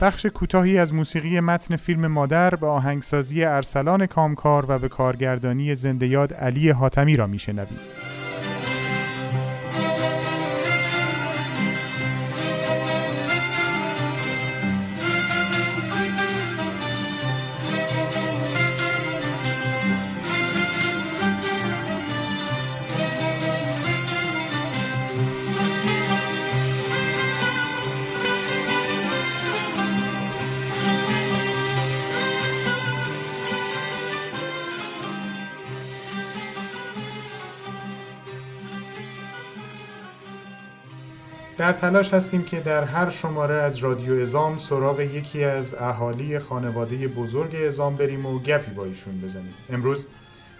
بخش 0.00 0.26
کوتاهی 0.26 0.78
از 0.78 0.94
موسیقی 0.94 1.40
متن 1.40 1.76
فیلم 1.76 2.06
مادر 2.06 2.54
به 2.54 2.66
آهنگسازی 2.66 3.44
ارسلان 3.44 4.06
کامکار 4.06 4.64
و 4.68 4.78
به 4.78 4.88
کارگردانی 4.88 5.74
زنده 5.74 6.06
یاد 6.06 6.32
علی 6.32 6.70
حاتمی 6.70 7.16
را 7.16 7.26
میشنوید. 7.26 8.05
تلاش 41.76 42.14
هستیم 42.14 42.42
که 42.42 42.60
در 42.60 42.84
هر 42.84 43.10
شماره 43.10 43.54
از 43.54 43.76
رادیو 43.76 44.20
ازام 44.20 44.56
سراغ 44.58 45.00
یکی 45.00 45.44
از 45.44 45.74
اهالی 45.74 46.38
خانواده 46.38 47.08
بزرگ 47.08 47.56
ازام 47.66 47.96
بریم 47.96 48.26
و 48.26 48.38
گپی 48.38 48.70
با 48.70 48.84
ایشون 48.84 49.20
بزنیم. 49.20 49.54
امروز 49.70 50.06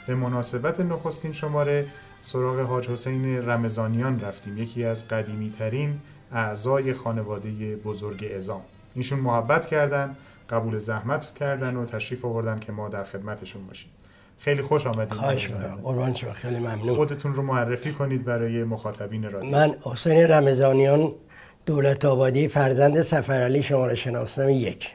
به 0.07 0.15
مناسبت 0.15 0.81
نخستین 0.81 1.33
شماره 1.33 1.87
سراغ 2.23 2.61
حاج 2.61 2.91
حسین 2.91 3.49
رمضانیان 3.49 4.21
رفتیم 4.21 4.59
یکی 4.59 4.85
از 4.85 5.09
قدیمی 5.09 5.51
ترین 5.51 5.99
اعضای 6.33 6.93
خانواده 6.93 7.77
بزرگ 7.77 8.33
ازام 8.37 8.63
ایشون 8.95 9.21
محبت 9.21 9.67
کردن 9.67 10.17
قبول 10.51 10.79
زحمت 10.79 11.35
کردن 11.35 11.77
و 11.77 11.87
تشریف 11.87 12.25
آوردن 12.25 12.59
که 12.59 12.73
ما 12.73 12.89
در 12.89 13.05
خدمتشون 13.05 13.67
باشیم. 13.67 13.91
خیلی 14.39 14.63
خوش 14.63 14.87
آمدید. 14.87 15.13
خواهش 15.13 15.51
می‌کنم. 15.51 15.79
قربان 15.83 16.15
شما. 16.15 16.33
خیلی 16.33 16.59
ممنون. 16.59 16.97
خودتون 16.97 17.35
رو 17.35 17.43
معرفی 17.43 17.93
کنید 17.93 18.25
برای 18.25 18.65
مخاطبین 18.65 19.31
رادیو. 19.31 19.51
من 19.51 19.71
حسین 19.83 20.19
رمضانیان 20.19 21.13
دولت 21.67 22.05
آبادی 22.05 22.49
فرزند 22.49 23.03
سفرعلی 23.03 23.63
شماره 23.63 23.95
شناسنامه 23.95 24.55
یک. 24.55 24.91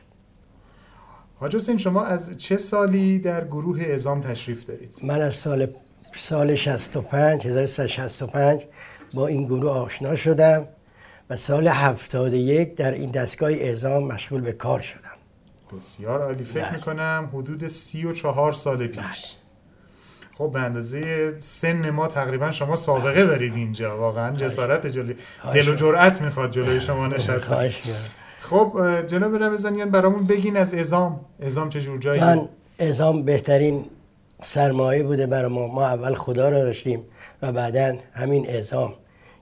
حاج 1.36 1.55
حسین 1.55 1.77
شما 1.77 2.05
از 2.05 2.38
چه 2.38 2.57
سالی 2.57 3.19
در 3.19 3.45
گروه 3.45 3.83
ازام 3.83 4.21
تشریف 4.21 4.65
دارید؟ 4.65 5.00
من 5.03 5.21
از 5.21 5.36
سال 5.36 5.67
سال 6.15 6.55
65 6.55 7.48
1365 7.48 8.65
با 9.13 9.27
این 9.27 9.45
گروه 9.45 9.71
آشنا 9.71 10.15
شدم 10.15 10.67
و 11.29 11.38
سال 11.38 11.67
71 11.67 12.75
در 12.75 12.91
این 12.91 13.12
دستگاه 13.12 13.51
اعزام 13.51 14.03
مشغول 14.03 14.41
به 14.41 14.51
کار 14.53 14.81
شدم. 14.81 15.11
بسیار 15.75 16.21
عالی. 16.21 16.43
فکر 16.43 16.63
بله. 16.63 16.75
می‌کنم 16.75 17.29
حدود 17.33 17.67
سی 17.67 18.05
و 18.05 18.11
چهار 18.11 18.53
سال 18.53 18.87
پیش. 18.87 18.97
بله. 18.97 19.15
خب 20.37 20.51
به 20.51 20.59
اندازه 20.59 21.33
سن 21.39 21.89
ما 21.89 22.07
تقریبا 22.07 22.51
شما 22.51 22.75
سابقه 22.75 23.25
دارید 23.25 23.55
اینجا. 23.55 23.97
واقعا 23.97 24.36
جسارت 24.36 24.88
جلوی 24.88 25.15
دل 25.53 25.69
و 25.69 25.75
جرأت 25.75 26.21
می‌خواد 26.21 26.51
جلوی 26.51 26.79
شما 26.79 27.07
نشستن 27.07 27.69
خب 28.39 29.01
جناب 29.07 29.36
رمضانیان 29.36 29.89
برامون 29.89 30.27
بگین 30.27 30.57
از 30.57 30.73
ازام 30.73 31.19
ازام 31.41 31.69
چه 31.69 31.81
جور 31.81 31.99
جایی 31.99 32.21
من 32.21 32.49
اعزام 32.79 33.23
بهترین 33.23 33.86
سرمایه 34.41 35.03
بوده 35.03 35.27
برای 35.27 35.51
ما. 35.51 35.67
ما 35.67 35.86
اول 35.86 36.13
خدا 36.13 36.49
را 36.49 36.63
داشتیم 36.63 37.03
و 37.41 37.51
بعدا 37.51 37.97
همین 38.13 38.49
اعزام. 38.49 38.93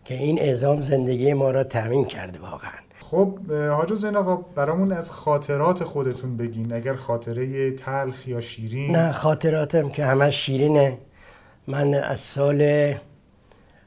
که 0.05 0.15
این 0.15 0.39
اعزام 0.39 0.81
زندگی 0.81 1.33
ما 1.33 1.51
را 1.51 1.63
تامین 1.63 2.05
کرده 2.05 2.39
واقعا. 2.39 2.71
خب 3.11 3.51
حاج 3.51 3.91
حسین 3.91 4.15
آقا 4.15 4.35
برامون 4.35 4.91
از 4.91 5.11
خاطرات 5.11 5.83
خودتون 5.83 6.37
بگین. 6.37 6.73
اگر 6.73 6.93
خاطره 6.93 7.71
تلخ 7.71 8.27
یا 8.27 8.41
شیرین. 8.41 8.95
نه 8.95 9.11
خاطراتم 9.11 9.89
که 9.89 10.05
همه 10.05 10.31
شیرینه. 10.31 10.97
من 11.67 11.93
از 11.93 12.19
سال 12.19 12.93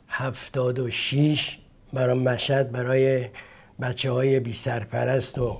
هفتاد 0.08 0.78
و 0.78 0.90
شیش 0.90 1.58
برای 1.92 2.18
مشهد 2.18 2.72
برای 2.72 3.26
بچه 3.80 4.12
های 4.12 4.40
بی 4.40 4.54
سرپرست 4.54 5.38
و 5.38 5.56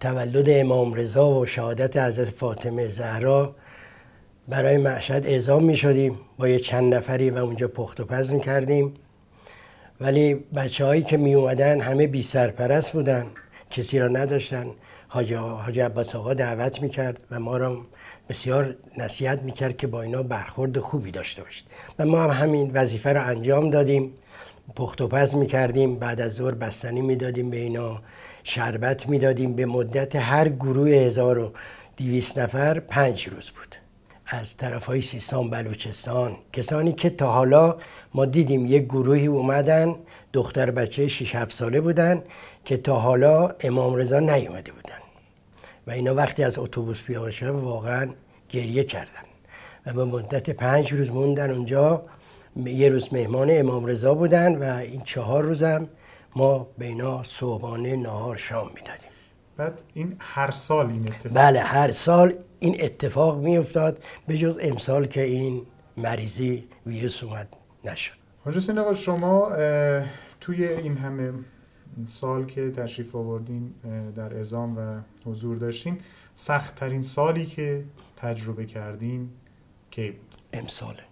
تولد 0.00 0.46
امام 0.48 0.94
رضا 0.94 1.30
و 1.30 1.46
شهادت 1.46 1.96
حضرت 1.96 2.28
فاطمه 2.28 2.88
زهرا 2.88 3.54
برای 4.48 4.78
مشهد 4.78 5.26
اعزام 5.26 5.64
می 5.64 5.76
شدیم 5.76 6.18
با 6.38 6.48
یه 6.48 6.58
چند 6.58 6.94
نفری 6.94 7.30
و 7.30 7.38
اونجا 7.38 7.68
پخت 7.68 8.00
و 8.00 8.04
پز 8.04 8.32
می 8.32 8.40
کردیم 8.40 8.94
ولی 10.00 10.34
بچه 10.34 10.84
هایی 10.84 11.02
که 11.02 11.16
می 11.16 11.34
اومدن 11.34 11.80
همه 11.80 12.06
بی 12.06 12.22
سرپرست 12.22 12.92
بودن 12.92 13.26
کسی 13.70 13.98
را 13.98 14.08
نداشتن. 14.08 14.66
حاج, 15.08 15.78
عباس 15.78 16.16
آقا 16.16 16.34
دعوت 16.34 16.82
می 16.82 16.88
کرد 16.88 17.20
و 17.30 17.40
ما 17.40 17.56
را 17.56 17.86
بسیار 18.28 18.76
نصیحت 18.98 19.42
می 19.42 19.52
کرد 19.52 19.76
که 19.76 19.86
با 19.86 20.02
اینا 20.02 20.22
برخورد 20.22 20.78
خوبی 20.78 21.10
داشته 21.10 21.42
باشید. 21.42 21.66
و 21.98 22.06
ما 22.06 22.22
هم 22.22 22.30
همین 22.30 22.70
وظیفه 22.74 23.12
را 23.12 23.22
انجام 23.22 23.70
دادیم. 23.70 24.12
پخت 24.76 25.00
و 25.00 25.08
پز 25.08 25.34
می 25.34 25.46
کردیم 25.46 25.96
بعد 25.96 26.20
از 26.20 26.32
ظهر 26.32 26.54
بستنی 26.54 27.00
می 27.00 27.16
دادیم 27.16 27.50
به 27.50 27.56
اینا. 27.56 28.02
شربت 28.44 29.08
می 29.08 29.18
دادیم 29.18 29.52
به 29.52 29.66
مدت 29.66 30.16
هر 30.16 30.48
گروه 30.48 30.88
1200 30.88 32.38
نفر 32.38 32.80
پنج 32.80 33.28
روز 33.28 33.50
بود. 33.50 33.85
از 34.28 34.56
طرف 34.56 34.84
های 34.84 35.02
سیستان 35.02 35.50
بلوچستان. 35.50 36.36
کسانی 36.52 36.92
که 36.92 37.10
تا 37.10 37.32
حالا 37.32 37.76
ما 38.14 38.24
دیدیم 38.24 38.66
یک 38.66 38.84
گروهی 38.84 39.26
اومدن 39.26 39.94
دختر 40.32 40.70
بچه 40.70 41.08
6 41.08 41.34
7 41.34 41.52
ساله 41.52 41.80
بودن 41.80 42.22
که 42.64 42.76
تا 42.76 42.98
حالا 42.98 43.48
امام 43.60 43.94
رضا 43.94 44.18
نیومده 44.18 44.72
بودن. 44.72 44.98
و 45.86 45.90
اینا 45.90 46.14
وقتی 46.14 46.44
از 46.44 46.58
اتوبوس 46.58 47.02
پیاده 47.02 47.30
شدن 47.30 47.50
واقعا 47.50 48.10
گریه 48.48 48.84
کردن. 48.84 49.22
و 49.86 49.92
به 49.92 50.04
مدت 50.04 50.50
پنج 50.50 50.92
روز 50.92 51.10
موندن 51.10 51.50
اونجا. 51.50 52.02
یه 52.64 52.88
روز 52.88 53.12
مهمان 53.12 53.48
امام 53.50 53.86
رضا 53.86 54.14
بودن 54.14 54.56
و 54.56 54.76
این 54.76 55.00
چهار 55.00 55.44
روزم 55.44 55.88
ما 56.36 56.66
به 56.78 56.86
اینا 56.86 57.22
صبحانه 57.22 57.96
نهار 57.96 58.36
شام 58.36 58.70
می‌دادیم. 58.74 59.10
بعد 59.56 59.80
این 59.94 60.16
هر 60.18 60.50
سال 60.50 60.86
این 60.86 61.02
اتفاق 61.02 61.32
بله 61.32 61.60
هر 61.60 61.90
سال 61.90 62.34
این 62.66 62.84
اتفاق 62.84 63.38
میافتاد 63.38 64.02
به 64.26 64.38
جز 64.38 64.58
امسال 64.62 65.06
که 65.06 65.22
این 65.22 65.66
مریضی 65.96 66.68
ویروس 66.86 67.24
اومد 67.24 67.48
نشد. 67.84 68.14
حاج 68.44 68.56
حسین 68.56 68.92
شما 68.92 69.50
توی 70.40 70.64
این 70.66 70.96
همه 70.96 71.32
سال 72.04 72.44
که 72.44 72.70
تشریف 72.70 73.14
آوردین 73.14 73.74
در 74.16 74.38
ازام 74.38 74.78
و 74.78 75.00
حضور 75.30 75.56
داشتین 75.56 75.98
سخت 76.34 76.74
ترین 76.74 77.02
سالی 77.02 77.46
که 77.46 77.84
تجربه 78.16 78.66
کردین 78.66 79.30
کی 79.90 80.10
بود؟ 80.10 80.36
امساله 80.52 81.02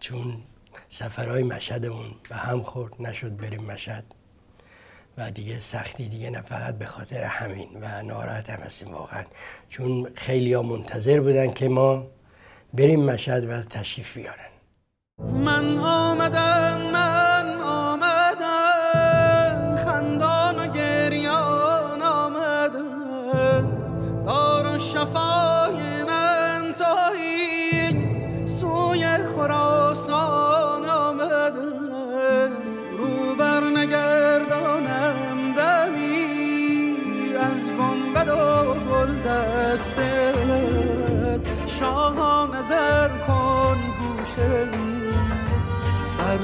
چون 0.00 0.36
سفرهای 0.88 1.42
مشهدمون 1.42 2.06
به 2.28 2.36
هم 2.36 2.62
خورد 2.62 3.02
نشد 3.02 3.36
بریم 3.36 3.64
مشهد. 3.64 4.04
و 5.18 5.30
دیگه 5.30 5.60
سختی 5.60 6.08
دیگه 6.08 6.30
نه 6.30 6.40
فقط 6.40 6.78
به 6.78 6.86
خاطر 6.86 7.22
همین 7.22 7.68
و 7.80 8.02
ناراحت 8.02 8.50
هم 8.50 8.60
هستیم 8.60 8.92
واقعا. 8.92 9.24
چون 9.68 10.08
خیلی 10.14 10.52
ها 10.52 10.62
منتظر 10.62 11.20
بودن 11.20 11.52
که 11.52 11.68
ما 11.68 12.06
بریم 12.74 13.04
مشهد 13.04 13.44
و 13.44 13.62
تشریف 13.62 14.16
بیارن. 14.16 14.52
من 15.18 15.78
آمدم 15.78 16.80
من 16.92 17.21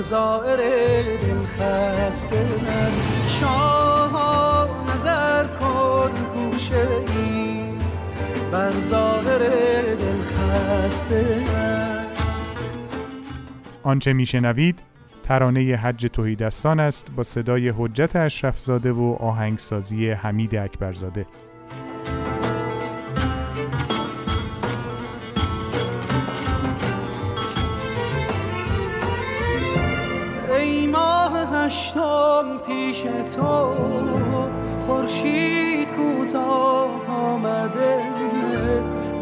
زائر 0.00 0.56
دل 0.56 1.46
خسته 1.46 2.46
من 2.66 2.92
شاه 3.28 4.68
نظر 4.94 5.46
کن 5.46 6.10
گوشه 6.34 6.88
ای 7.16 7.72
بر 8.52 8.72
زائر 8.80 9.38
دل 9.94 10.22
خسته 10.22 11.44
من 11.52 12.06
آنچه 13.82 14.12
میشنوید 14.12 14.78
ترانه 15.22 15.60
حج 15.60 16.06
توحیدستان 16.12 16.80
است 16.80 17.10
با 17.16 17.22
صدای 17.22 17.68
حجت 17.68 18.16
اشرفزاده 18.16 18.92
و 18.92 19.16
آهنگسازی 19.20 20.10
حمید 20.10 20.56
اکبرزاده. 20.56 21.26
پیش 32.66 33.02
تو. 33.36 33.74
خورشید 34.86 35.88
کوتاه 35.90 37.06
آمده. 37.08 37.98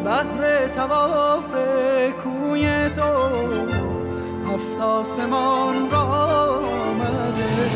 بهر 0.05 0.69
تواف 0.69 1.51
کوی 2.25 2.91
تو. 2.91 3.13
هفت 4.53 4.81
آسمان 4.81 5.91
را 5.91 6.05
آمده. 6.57 7.71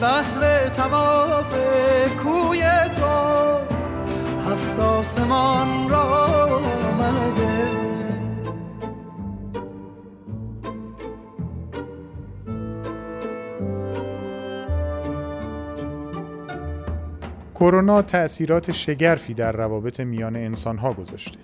بهر 0.00 0.68
تواف 0.68 1.54
کوی 2.24 2.62
تو. 2.98 3.38
هفت 4.50 4.80
آسمان 4.80 5.90
را 5.90 6.08
کرونا 17.60 18.02
تأثیرات 18.02 18.72
شگرفی 18.72 19.34
در 19.34 19.52
روابط 19.52 20.00
میان 20.00 20.36
انسانها 20.36 20.92
گذاشته. 20.92 21.38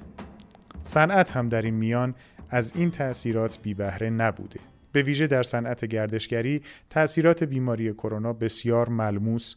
صنعت 0.84 1.30
هم 1.30 1.48
در 1.48 1.62
این 1.62 1.74
میان 1.74 2.14
از 2.50 2.72
این 2.74 2.90
تأثیرات 2.90 3.58
بی 3.62 3.74
بهره 3.74 4.10
نبوده. 4.10 4.60
به 4.92 5.02
ویژه 5.02 5.26
در 5.26 5.42
صنعت 5.42 5.84
گردشگری 5.84 6.62
تأثیرات 6.90 7.44
بیماری 7.44 7.92
کرونا 7.92 8.32
بسیار 8.32 8.88
ملموس 8.88 9.54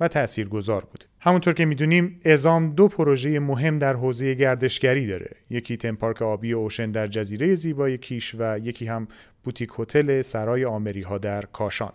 و 0.00 0.08
تاثیرگذار 0.08 0.84
بوده. 0.84 1.06
همونطور 1.20 1.54
که 1.54 1.64
می‌دونیم 1.64 2.20
ازام 2.24 2.70
دو 2.70 2.88
پروژه 2.88 3.38
مهم 3.38 3.78
در 3.78 3.94
حوزه 3.94 4.34
گردشگری 4.34 5.06
داره. 5.06 5.30
یکی 5.50 5.76
تمپارک 5.76 6.22
آبی 6.22 6.52
اوشن 6.52 6.90
در 6.90 7.06
جزیره 7.06 7.54
زیبای 7.54 7.98
کیش 7.98 8.34
و 8.38 8.58
یکی 8.58 8.86
هم 8.86 9.08
بوتیک 9.44 9.70
هتل 9.78 10.22
سرای 10.22 10.64
آمری 10.64 11.02
ها 11.02 11.18
در 11.18 11.42
کاشان. 11.42 11.92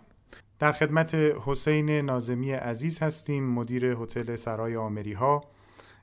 در 0.62 0.72
خدمت 0.72 1.14
حسین 1.14 1.90
نازمی 1.90 2.52
عزیز 2.52 3.02
هستیم 3.02 3.44
مدیر 3.44 3.84
هتل 3.84 4.36
سرای 4.36 4.76
آمری 4.76 5.12
ها 5.12 5.44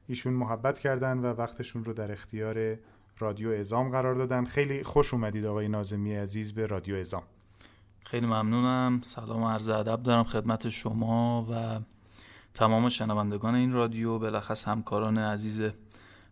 ایشون 0.08 0.34
محبت 0.34 0.80
کردن 0.80 1.18
و 1.18 1.26
وقتشون 1.26 1.84
رو 1.84 1.94
در 1.94 2.12
اختیار 2.12 2.78
رادیو 3.20 3.50
ازام 3.50 3.90
قرار 3.90 4.16
دادن. 4.16 4.46
خیلی 4.46 4.84
خوش 4.84 5.14
اومدید 5.14 5.46
آقای 5.46 5.68
نازمی 5.68 6.16
عزیز 6.16 6.54
به 6.54 6.68
رادیو 6.68 6.96
ازام 6.96 7.24
خیلی 8.06 8.26
ممنونم. 8.26 9.02
سلام 9.04 9.44
و 9.44 9.50
عرض 9.50 9.70
ادب 9.70 10.04
دارم 10.04 10.24
خدمت 10.24 10.70
شما 10.70 11.48
و 11.52 11.80
تمام 12.54 12.90
شنوندگان 12.90 13.56
این 13.56 13.72
رادیو 13.72 14.20
بالاخص 14.20 14.68
همکاران 14.68 15.18
عزیز 15.18 15.62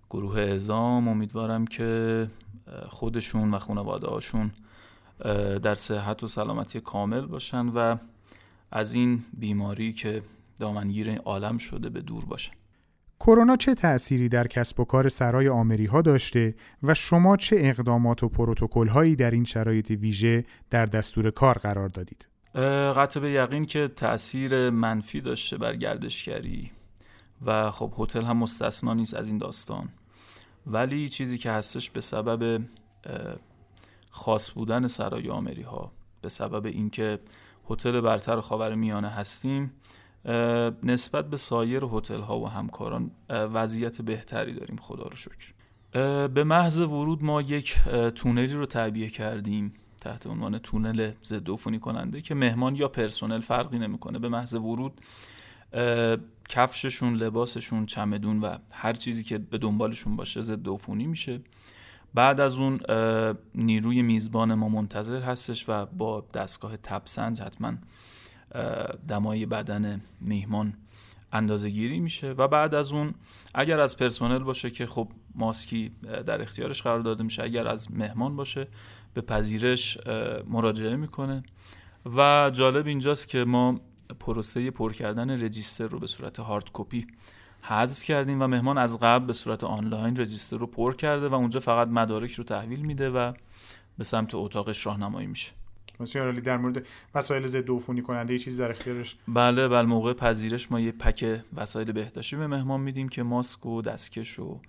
گروه 0.10 0.42
ازام 0.42 1.08
امیدوارم 1.08 1.68
که 1.68 2.30
خودشون 2.90 3.54
و 3.54 3.60
خانواده 3.60 4.08
هاشون 4.08 4.52
در 5.64 5.76
صحت 5.76 6.24
و 6.24 6.28
سلامتی 6.28 6.82
کامل 6.82 7.26
باشن 7.26 7.68
و 7.68 7.98
از 8.72 8.94
این 8.94 9.24
بیماری 9.34 9.94
که 9.94 10.24
دامنگیر 10.60 11.16
عالم 11.16 11.58
شده 11.58 11.90
به 11.90 12.02
دور 12.02 12.26
باشن 12.26 12.52
کرونا 13.20 13.56
چه 13.56 13.76
تأثیری 13.76 14.30
در 14.30 14.48
کسب 14.48 14.80
و 14.80 14.86
کار 14.86 15.10
سرای 15.10 15.50
آمری 15.50 15.86
ها 15.86 16.02
داشته 16.02 16.56
و 16.84 16.94
شما 16.94 17.38
چه 17.38 17.56
اقدامات 17.60 18.24
و 18.24 18.30
پروتکل 18.30 18.88
هایی 18.88 19.16
در 19.16 19.32
این 19.32 19.44
شرایط 19.44 19.92
ویژه 19.92 20.46
در 20.70 20.86
دستور 20.86 21.32
کار 21.32 21.58
قرار 21.58 21.90
دادید؟ 21.90 22.28
قطع 22.96 23.20
به 23.20 23.32
یقین 23.32 23.66
که 23.66 23.88
تأثیر 23.88 24.70
منفی 24.70 25.22
داشته 25.22 25.58
بر 25.58 25.76
گردشگری 25.76 26.72
و 27.46 27.72
خب 27.72 27.94
هتل 27.98 28.24
هم 28.24 28.38
مستثنا 28.38 28.94
نیست 28.94 29.14
از 29.14 29.28
این 29.28 29.38
داستان 29.38 29.90
ولی 30.68 31.10
چیزی 31.10 31.38
که 31.38 31.52
هستش 31.52 31.90
به 31.90 32.02
سبب 32.02 32.62
خاص 34.12 34.52
بودن 34.52 34.88
سرای 34.88 35.30
آمری 35.30 35.62
ها 35.62 35.92
به 36.22 36.30
سبب 36.30 36.66
اینکه 36.66 37.20
هتل 37.70 38.02
برتر 38.02 38.42
خاور 38.42 38.76
میانه 38.76 39.10
هستیم 39.10 39.72
نسبت 40.84 41.30
به 41.30 41.38
سایر 41.38 41.84
هتل 41.92 42.20
ها 42.20 42.40
و 42.40 42.50
همکاران 42.50 43.12
وضعیت 43.30 44.02
بهتری 44.02 44.54
داریم 44.54 44.76
خدا 44.76 45.04
رو 45.04 45.16
شکر. 45.16 45.54
به 46.28 46.44
محض 46.44 46.82
ورود 46.82 47.24
ما 47.24 47.42
یک 47.42 47.76
تونلی 48.16 48.54
رو 48.54 48.66
تعبیه 48.66 49.10
کردیم 49.10 49.74
تحت 50.02 50.28
عنوان 50.28 50.58
تونل 50.58 51.12
ضد 51.26 51.50
عفونی 51.50 51.80
کننده 51.80 52.22
که 52.22 52.36
مهمان 52.36 52.76
یا 52.76 52.88
پرسنل 52.88 53.40
فرقی 53.40 53.80
نمی‌کنه. 53.80 54.20
به 54.20 54.30
محض 54.30 54.54
ورود 54.54 55.02
کفششون 56.50 57.14
لباسشون 57.14 57.86
چمدون 57.86 58.40
و 58.40 58.58
هر 58.72 58.94
چیزی 58.94 59.24
که 59.24 59.38
به 59.38 59.58
دنبالشون 59.58 60.16
باشه 60.16 60.42
ضد 60.42 60.70
عفونی 60.70 61.08
میشه. 61.08 61.42
بعد 62.14 62.40
از 62.40 62.58
اون 62.58 62.80
نیروی 63.56 64.02
میزبان 64.02 64.54
ما 64.54 64.70
منتظر 64.70 65.22
هستش 65.22 65.70
و 65.70 65.86
با 65.86 66.26
دستگاه 66.34 66.78
تبسنج 66.78 67.42
حتما 67.42 67.74
دمای 69.08 69.46
بدن 69.46 70.02
میهمان 70.22 70.74
اندازه 71.32 71.70
گیری 71.70 72.00
میشه. 72.00 72.32
و 72.32 72.48
بعد 72.48 72.76
از 72.76 72.92
اون 72.92 73.14
اگر 73.56 73.80
از 73.80 73.98
پرسنل 73.98 74.40
باشه 74.40 74.70
که 74.70 74.86
خب 74.88 75.12
ماسکی 75.36 75.92
در 76.26 76.42
اختیارش 76.42 76.82
قرار 76.82 77.00
داده 77.00 77.24
میشه 77.24 77.44
اگر 77.44 77.68
از 77.68 77.92
مهمان 77.92 78.36
باشه 78.36 78.68
به 79.14 79.22
پذیرش 79.22 79.98
مراجعه 80.48 80.96
می‌کنه. 80.96 81.44
و 82.16 82.50
جالب 82.54 82.88
اینجاست 82.88 83.28
که 83.28 83.44
ما 83.44 83.80
پروسه 84.20 84.72
پر 84.72 84.94
کردن 84.94 85.44
رجیستر 85.44 85.88
رو 85.88 86.00
به 86.00 86.08
صورت 86.08 86.40
هارد 86.40 86.70
کپی 86.74 87.08
حذف 87.62 88.04
کردیم 88.04 88.42
و 88.42 88.48
مهمان 88.48 88.78
از 88.78 89.00
قبل 89.00 89.26
به 89.26 89.34
صورت 89.34 89.64
آنلاین 89.64 90.16
رجیستر 90.16 90.58
رو 90.58 90.68
پر 90.68 90.96
کرده 90.96 91.28
و 91.28 91.34
اونجا 91.34 91.60
فقط 91.60 91.88
مدارک 91.88 92.32
رو 92.32 92.44
تحویل 92.44 92.80
میده 92.80 93.10
و 93.10 93.34
به 93.98 94.04
سمت 94.04 94.36
اتاقش 94.36 94.86
راهنمایی 94.86 95.28
میشه. 95.28 95.52
بسیار 96.00 96.26
عالی. 96.26 96.42
در 96.42 96.58
مورد 96.58 96.86
وسایل 97.16 97.48
ضد 97.48 97.70
عفونی 97.70 98.02
کننده 98.02 98.34
یه 98.34 98.40
چیزی 98.40 98.58
در 98.58 98.70
اختیارش؟ 98.70 99.16
بله 99.28 99.68
بله. 99.68 99.82
موقع 99.88 100.14
پذیرش 100.14 100.72
ما 100.72 100.80
یه 100.80 100.92
پک 100.92 101.42
وسایل 101.56 101.92
بهداشتی 101.92 102.36
به 102.36 102.48
مهمان 102.48 102.82
میدیم 102.82 103.10
که 103.10 103.24
ماسک 103.24 103.66
و 103.66 103.82
دستکش 103.82 104.40
و 104.40 104.60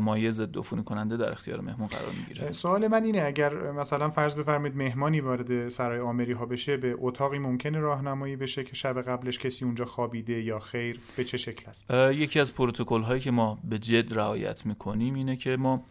مایع 0.00 0.30
ضد 0.30 0.58
عفونی 0.58 0.84
کننده 0.84 1.16
در 1.16 1.32
اختیار 1.32 1.60
مهمان 1.60 1.88
قرار 1.88 2.10
می‌گیره. 2.18 2.52
سوال 2.52 2.88
من 2.88 3.04
اینه 3.04 3.22
اگر 3.26 3.72
مثلا 3.72 4.10
فرض 4.10 4.34
بفرمایید 4.34 4.76
مهمانی 4.76 5.20
وارد 5.20 5.68
سرای 5.68 6.00
آمری 6.00 6.32
ها 6.32 6.46
بشه 6.46 6.76
به 6.76 6.96
اتاقی 6.98 7.38
ممکنه 7.38 7.78
راهنمایی 7.78 8.36
بشه 8.36 8.64
که 8.64 8.74
شب 8.74 9.02
قبلش 9.02 9.38
کسی 9.38 9.64
اونجا 9.64 9.84
خوابیده 9.84 10.42
یا 10.42 10.58
خیر؟ 10.58 11.00
به 11.16 11.24
چه 11.24 11.36
شکل 11.36 11.70
است؟ 11.70 11.90
یکی 11.90 12.40
از 12.40 12.54
پروتکل 12.54 13.02
هایی 13.02 13.20
که 13.20 13.30
ما 13.30 13.58
به 13.64 13.78
جد 13.78 14.14
رعایت 14.14 14.66
می‌کنیم 14.66 15.14
اینه 15.14 15.36
که 15.36 15.56
ما 15.56 15.84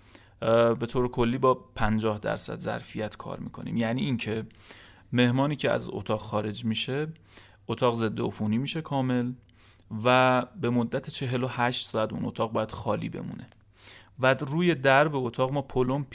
به 0.80 0.86
طور 0.86 1.08
کلی 1.08 1.38
با 1.38 1.54
50 1.54 2.20
درصد 2.20 2.60
ظرفیت 2.60 3.18
کار 3.18 3.40
می‌کنیم. 3.40 3.78
یعنی 3.78 4.02
اینکه 4.02 4.46
مهمانی 5.14 5.56
که 5.56 5.72
از 5.72 5.90
اتاق 5.90 6.20
خارج 6.20 6.66
میشه 6.66 7.08
اتاق 7.68 7.96
ضد 7.96 8.22
عفونی 8.22 8.58
میشه 8.58 8.82
کامل 8.82 9.32
و 10.06 10.46
به 10.62 10.70
مدت 10.70 11.10
48 11.10 11.88
ساعت 11.88 12.14
اون 12.14 12.26
اتاق 12.26 12.52
باید 12.52 12.72
خالی 12.72 13.10
بمونه. 13.10 13.50
و 14.22 14.34
روی 14.34 14.76
درب 14.76 15.16
اتاق 15.16 15.52
ما 15.52 15.62
پلمپ 15.62 16.06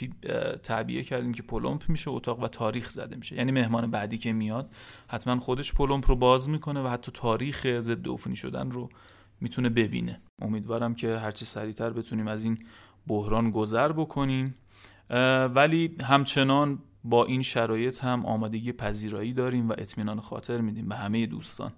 تعبیه 0.63 1.03
کردیم 1.03 1.33
که 1.33 1.43
پلمپ 1.43 1.89
میشه 1.89 2.11
اتاق 2.11 2.43
و 2.43 2.47
تاریخ 2.47 2.89
زده 2.89 3.15
میشه. 3.15 3.35
یعنی 3.35 3.51
مهمان 3.51 3.91
بعدی 3.91 4.17
که 4.17 4.33
میاد 4.33 4.73
حتما 5.07 5.39
خودش 5.39 5.73
پلمپ 5.73 6.09
رو 6.09 6.15
باز 6.15 6.49
می‌کنه 6.49 6.81
و 6.81 6.87
حتی 6.87 7.11
تاریخ 7.11 7.79
ضد 7.79 8.07
عفونی 8.07 8.35
شدن 8.35 8.71
رو 8.71 8.89
می‌تونه 9.41 9.69
ببینه. 9.69 10.21
امیدوارم 10.41 10.95
که 10.95 11.17
هرچی 11.17 11.45
سریعتر 11.45 11.89
بتونیم 11.89 12.27
از 12.27 12.43
این 12.43 12.57
بحران 13.07 13.51
گذر 13.51 13.91
بکنیم. 13.91 14.55
ولی 15.55 15.95
همچنان 16.03 16.79
با 17.03 17.25
این 17.25 17.41
شرایط 17.41 18.03
هم 18.03 18.25
آمادگی 18.25 18.71
پذیرایی 18.71 19.33
داریم 19.33 19.69
و 19.69 19.73
اطمینان 19.77 20.19
خاطر 20.19 20.61
میدیم 20.61 20.89
به 20.89 20.95
همه 20.95 21.25
دوستان 21.25 21.71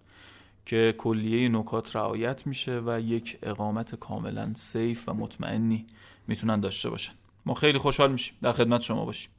که 0.65 0.95
کلیه 0.97 1.49
نکات 1.49 1.95
رعایت 1.95 2.47
میشه 2.47 2.81
و 2.85 2.99
یک 2.99 3.37
اقامت 3.43 3.95
کاملا 3.95 4.51
سیف 4.55 5.09
و 5.09 5.13
مطمئنی 5.13 5.87
می‌تونن 6.29 6.59
داشته 6.59 6.89
باشن. 6.89 7.11
ما 7.45 7.53
خیلی 7.53 7.77
خوشحال 7.77 8.11
میشیم. 8.11 8.35
در 8.41 8.53
خدمت 8.53 8.81
شما 8.81 9.05
باشیم. 9.05 9.29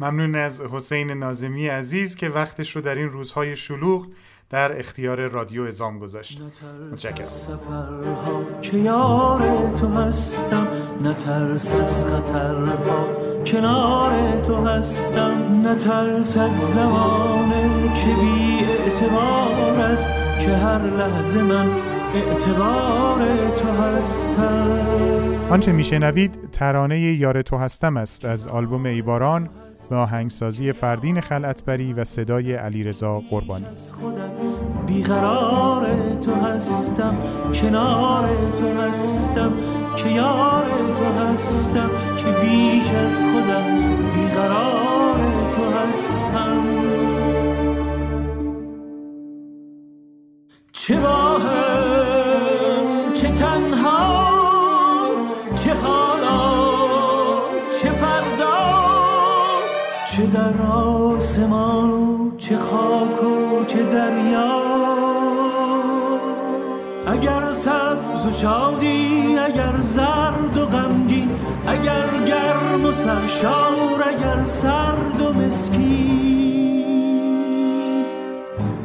ممنون 0.00 0.34
از 0.34 0.60
حسین 0.60 1.10
نازمی 1.10 1.66
عزیز 1.68 2.16
که 2.16 2.28
وقتش 2.28 2.76
رو 2.76 2.82
در 2.82 2.94
این 2.94 3.10
روزهای 3.10 3.56
شلوغ 3.56 4.06
در 4.50 4.78
اختیار 4.78 5.28
رادیو 5.28 5.62
ازام 5.62 5.98
گذاشت. 5.98 6.40
متشکرم. 6.92 7.24
سفرها 7.24 8.60
که 8.62 8.76
یار 8.76 9.72
تو 9.76 9.88
هستم. 9.88 10.68
نترس 11.02 11.72
از 11.72 12.06
خطرها 12.06 13.08
کنار 13.46 14.40
تو 14.40 14.66
هستم. 14.66 15.66
نترس 15.68 16.36
از 16.36 16.72
زمانه 16.72 17.92
که 17.94 18.14
بی 18.14 18.64
اعتبار 18.64 19.80
است. 19.80 20.08
که 20.38 20.56
هر 20.56 20.82
لحظه 20.82 21.42
من 21.42 21.91
اعتبار 22.14 23.20
تو 23.50 23.68
هستم. 23.68 24.80
آنچه 25.50 25.72
میشنوید 25.72 26.50
ترانه 26.52 27.00
یار 27.00 27.42
تو 27.42 27.56
هستم 27.56 27.96
است 27.96 28.24
از 28.24 28.48
آلبوم 28.48 28.86
ایباران 28.86 29.48
به 29.90 29.96
آهنگسازی 29.96 30.72
فردین 30.72 31.20
خلعتبری 31.20 31.92
و 31.92 32.04
صدای 32.04 32.54
علیرضا 32.54 33.22
قربانی. 33.30 33.66
بیقرار 34.86 35.86
تو 36.24 36.34
هستم 36.34 37.14
کنار 37.54 38.28
تو 38.56 38.80
هستم 38.80 39.52
که 39.96 40.08
یار 40.08 40.64
تو 40.96 41.04
هستم 41.04 41.90
که 42.16 42.30
بیش 42.40 42.90
از 42.90 43.24
خودت 43.24 43.70
بیقرار 44.14 45.18
تو 45.56 45.62
هستم. 45.78 46.62
چه 50.72 51.00
با 51.00 51.61
چه 60.16 60.26
در 60.26 60.62
آسمان 60.66 61.90
و 61.90 62.36
چه 62.38 62.58
خاک 62.58 63.24
و 63.24 63.64
چه 63.64 63.82
دریا. 63.82 64.62
اگر 67.06 67.52
سبز 67.52 68.26
و 68.26 68.32
شادی 68.32 69.36
اگر 69.38 69.80
زرد 69.80 70.58
و 70.58 70.66
غمگین 70.66 71.28
اگر 71.66 72.06
گرم 72.26 72.84
و 72.84 72.92
سرشار 72.92 74.04
اگر 74.06 74.44
سرد 74.44 75.22
و 75.22 75.32
مسکین. 75.32 76.84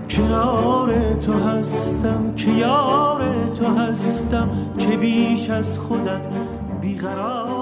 کنار 0.09 0.93
تو 1.25 1.33
هستم 1.33 2.33
که 2.35 2.51
یار 2.51 3.49
تو 3.59 3.65
هستم 3.65 4.49
که 4.77 4.97
بیش 4.97 5.49
از 5.49 5.79
خودت 5.79 6.27
بیقرار. 6.81 7.56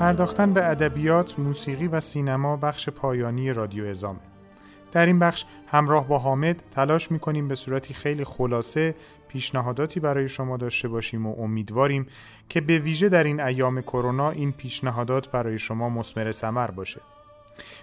پرداختن 0.00 0.52
به 0.52 0.70
ادبیات، 0.70 1.38
موسیقی 1.38 1.86
و 1.86 2.00
سینما 2.00 2.56
بخش 2.56 2.88
پایانی 2.88 3.52
رادیو 3.52 3.84
ازامه. 3.86 4.20
در 4.92 5.06
این 5.06 5.18
بخش 5.18 5.44
همراه 5.66 6.08
با 6.08 6.18
حامد 6.18 6.62
تلاش 6.70 7.10
می‌کنیم 7.10 7.48
به 7.48 7.54
صورتی 7.54 7.94
خیلی 7.94 8.24
خلاصه 8.24 8.94
پیشنهاداتی 9.28 10.00
برای 10.00 10.28
شما 10.28 10.56
داشته 10.56 10.88
باشیم 10.88 11.26
و 11.26 11.42
امیدواریم 11.42 12.06
که 12.48 12.60
به 12.60 12.78
ویژه 12.78 13.08
در 13.08 13.24
این 13.24 13.40
ایام 13.40 13.80
کرونا 13.80 14.30
این 14.30 14.52
پیشنهادات 14.52 15.28
برای 15.28 15.58
شما 15.58 15.88
مثمر 15.88 16.30
ثمر 16.30 16.70
باشه. 16.70 17.00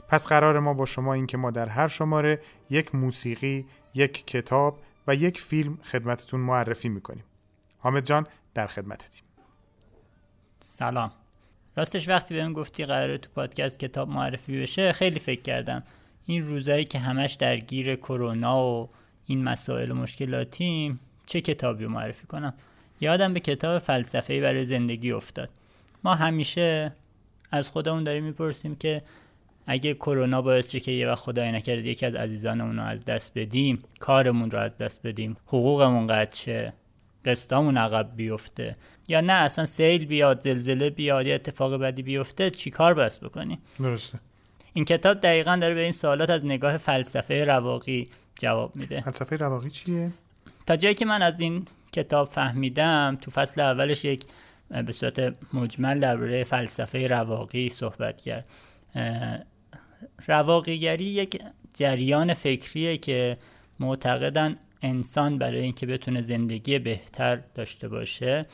پس 0.07 0.27
قرار 0.27 0.59
ما 0.59 0.73
با 0.73 0.85
شما 0.85 1.13
این 1.13 1.27
که 1.27 1.37
ما 1.37 1.51
در 1.51 1.67
هر 1.67 1.87
شماره 1.87 2.41
یک 2.69 2.95
موسیقی، 2.95 3.65
یک 3.93 4.27
کتاب 4.27 4.79
و 5.07 5.15
یک 5.15 5.41
فیلم 5.41 5.77
خدمتتون 5.83 6.39
معرفی 6.39 6.89
می‌کنیم. 6.89 7.23
حامد 7.79 8.05
جان 8.05 8.27
در 8.53 8.67
خدمتتیم. 8.67 9.23
سلام 10.59 11.11
راستش 11.77 12.09
وقتی 12.09 12.33
بهم 12.33 12.53
گفتی 12.53 12.85
قراره 12.85 13.17
تو 13.17 13.29
پادکست 13.35 13.79
کتاب 13.79 14.09
معرفی 14.09 14.61
بشه 14.61 14.91
خیلی 14.91 15.19
فکر 15.19 15.41
کردم. 15.41 15.83
این 16.25 16.43
روزایی 16.43 16.85
که 16.85 16.99
همش 16.99 17.33
درگیر 17.33 17.95
کرونا 17.95 18.63
و 18.63 18.89
این 19.25 19.43
مسائل 19.43 19.91
و 19.91 19.95
مشکلاتیم 19.95 20.99
چه 21.25 21.41
کتابی 21.41 21.83
رو 21.83 21.89
معرفی 21.89 22.27
کنم؟ 22.27 22.53
یادم 23.01 23.33
به 23.33 23.39
کتاب 23.39 23.79
فلسفه 23.79 24.41
برای 24.41 24.65
زندگی 24.65 25.11
افتاد. 25.11 25.49
ما 26.03 26.15
همیشه 26.15 26.91
از 27.51 27.69
خودمون 27.69 28.03
داریم 28.03 28.23
می‌پرسیم 28.23 28.75
که 28.75 29.01
اگه 29.67 29.93
کرونا 29.93 30.41
باعث 30.41 30.71
شه 30.71 30.79
که 30.79 30.91
یه 30.91 31.07
وقت 31.07 31.19
خدای 31.19 31.51
نکرده 31.51 31.81
یکی 31.81 32.05
از 32.05 32.15
عزیزانمون 32.15 32.77
رو 32.77 32.83
از 32.83 33.05
دست 33.05 33.37
بدیم 33.37 33.83
کارمون 33.99 34.51
رو 34.51 34.59
از 34.59 34.77
دست 34.77 35.07
بدیم 35.07 35.37
حقوقمون 35.45 36.07
قطع 36.07 36.37
شه. 36.37 36.73
قسطامون 37.27 37.77
عقب 37.77 38.11
بیفته 38.15 38.73
یا 39.07 39.21
نه 39.21 39.33
اصلا 39.33 39.65
سیل 39.65 40.05
بیاد 40.05 40.41
زلزله 40.41 40.89
بیاد 40.89 41.27
یا 41.27 41.35
اتفاق 41.35 41.73
بدی 41.73 42.01
بیفته 42.01 42.49
چیکار 42.49 42.93
بس 42.93 43.19
بکنیم 43.19 43.59
درسته. 43.79 44.19
این 44.73 44.85
کتاب 44.85 45.19
دقیقا 45.19 45.57
داره 45.61 45.73
به 45.73 45.81
این 45.81 45.91
سوالات 45.91 46.29
از 46.29 46.45
نگاه 46.45 46.77
فلسفه 46.77 47.45
رواقی 47.45 48.07
جواب 48.39 48.75
میده 48.75 49.01
فلسفه 49.01 49.35
رواقی 49.35 49.69
چیه؟ 49.69 50.11
تا 50.67 50.75
جایی 50.75 50.95
که 50.95 51.05
من 51.05 51.21
از 51.21 51.39
این 51.39 51.65
کتاب 51.91 52.29
فهمیدم 52.29 53.17
تو 53.21 53.31
فصل 53.31 53.61
اولش 53.61 54.05
یک 54.05 54.23
به 54.85 54.91
صورت 54.91 55.35
مجمل 55.53 55.99
درباره 55.99 56.43
فلسفه 56.43 57.07
رواقی 57.07 57.69
صحبت 57.69 58.21
کرد 58.21 58.47
رواقیگری 60.27 61.05
یک 61.05 61.41
جریان 61.73 62.33
فکریه 62.33 62.97
که 62.97 63.37
معتقدن 63.79 64.57
انسان 64.81 65.37
برای 65.37 65.61
اینکه 65.61 65.85
بتونه 65.85 66.21
زندگی 66.21 66.79
بهتر 66.79 67.35
داشته 67.35 67.87
باشه 67.87 68.45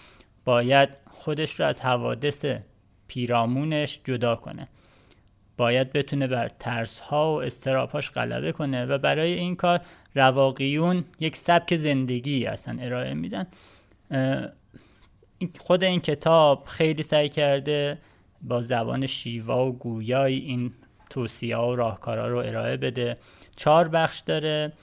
باید 0.46 0.90
خودش 1.12 1.60
رو 1.60 1.66
از 1.66 1.82
حوادث 1.82 2.46
پیرامونش 3.08 4.02
جدا 4.04 4.36
کنه. 4.36 4.68
باید 5.58 5.94
بتونه 5.94 6.28
بر 6.28 6.50
ترس 6.50 7.00
ها 7.00 7.34
و 7.34 7.44
استرابهاش 7.44 8.12
غلبه 8.12 8.52
کنه 8.52 8.86
و 8.86 8.98
برای 8.98 9.34
این 9.34 9.56
کار 9.56 9.80
رواقیون 10.16 11.06
یک 11.20 11.36
سبک 11.36 11.76
زندگی 11.76 12.46
اصلا 12.46 12.78
ارائه 12.82 13.14
میدن. 13.14 13.48
خود 15.60 15.84
این 15.84 16.00
کتاب 16.00 16.66
خیلی 16.66 17.04
سعی 17.04 17.30
کرده 17.30 17.98
با 18.42 18.62
زبان 18.62 19.06
شیوا 19.06 19.66
و 19.66 19.78
گویای 19.78 20.38
این 20.38 20.72
توصیه 21.10 21.58
و 21.58 21.76
راهکارها 21.76 22.28
رو 22.28 22.38
ارائه 22.38 22.78
بده. 22.78 23.18
چهار 23.56 23.88
بخش 23.88 24.20
داره. 24.20 24.74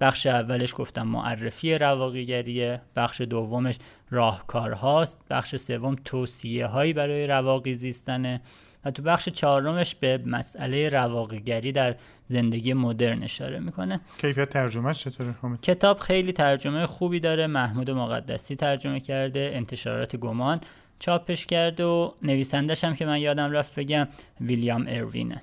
بخش 0.00 0.26
اولش 0.26 0.74
گفتم 0.76 1.06
معرفی 1.06 1.78
رواقیگریه 1.78 2.80
بخش 2.96 3.20
دومش 3.20 3.78
راهکارهاست 4.10 5.20
بخش 5.30 5.56
سوم 5.56 5.96
توصیه 6.04 6.66
هایی 6.66 6.92
برای 6.92 7.26
رواقی 7.26 7.74
زیستنه 7.74 8.40
و 8.84 8.90
تو 8.90 9.02
بخش 9.02 9.28
چهارمش 9.28 9.94
به 9.94 10.20
مسئله 10.26 10.88
رواقیگری 10.88 11.72
در 11.72 11.96
زندگی 12.28 12.72
مدرن 12.72 13.22
اشاره 13.22 13.60
می‌کنه 13.60 14.00
کیفیت 14.18 14.50
ترجمهش 14.50 15.04
چطوره؟ 15.04 15.34
کتاب 15.62 15.98
خیلی 15.98 16.32
ترجمه 16.32 16.86
خوبی 16.86 17.20
داره 17.20 17.46
محمود 17.46 17.90
مقدسی 17.90 18.56
ترجمه 18.56 19.00
کرده 19.00 19.50
انتشارات 19.54 20.16
گمان 20.16 20.60
چاپش 20.98 21.46
کرده 21.46 21.84
و 21.84 22.10
نویسندش 22.22 22.84
هم 22.84 22.94
که 22.94 23.06
من 23.06 23.20
یادم 23.20 23.52
رفت 23.52 23.74
بگم 23.74 24.08
ویلیام 24.40 24.84
اروینه 24.88 25.42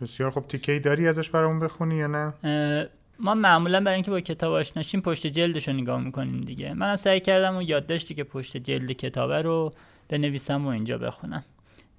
بسیار 0.00 0.30
خب 0.30 0.44
تیکه 0.48 0.78
داری 0.78 1.08
ازش 1.08 1.30
برامون 1.30 1.60
بخونی 1.60 1.96
یا 1.96 2.06
نه؟ 2.06 2.88
ما 3.20 3.34
معمولا 3.34 3.80
برای 3.80 3.94
اینکه 3.94 4.10
با 4.10 4.20
کتاب 4.20 4.52
آشناشیم 4.52 5.00
پشت 5.00 5.26
جلدش 5.26 5.68
رو 5.68 5.74
نگاه 5.74 6.00
می‌کنیم 6.00 6.40
دیگه. 6.40 6.72
منم 6.72 6.96
سعی 6.96 7.20
کردم 7.20 7.56
و 7.56 7.62
یادداشتی 7.62 8.14
که 8.14 8.24
پشت 8.24 8.56
جلد 8.56 8.92
کتابه 8.92 9.42
رو 9.42 9.70
بنویسم 10.08 10.66
و 10.66 10.68
اینجا 10.68 10.98
بخونم. 10.98 11.44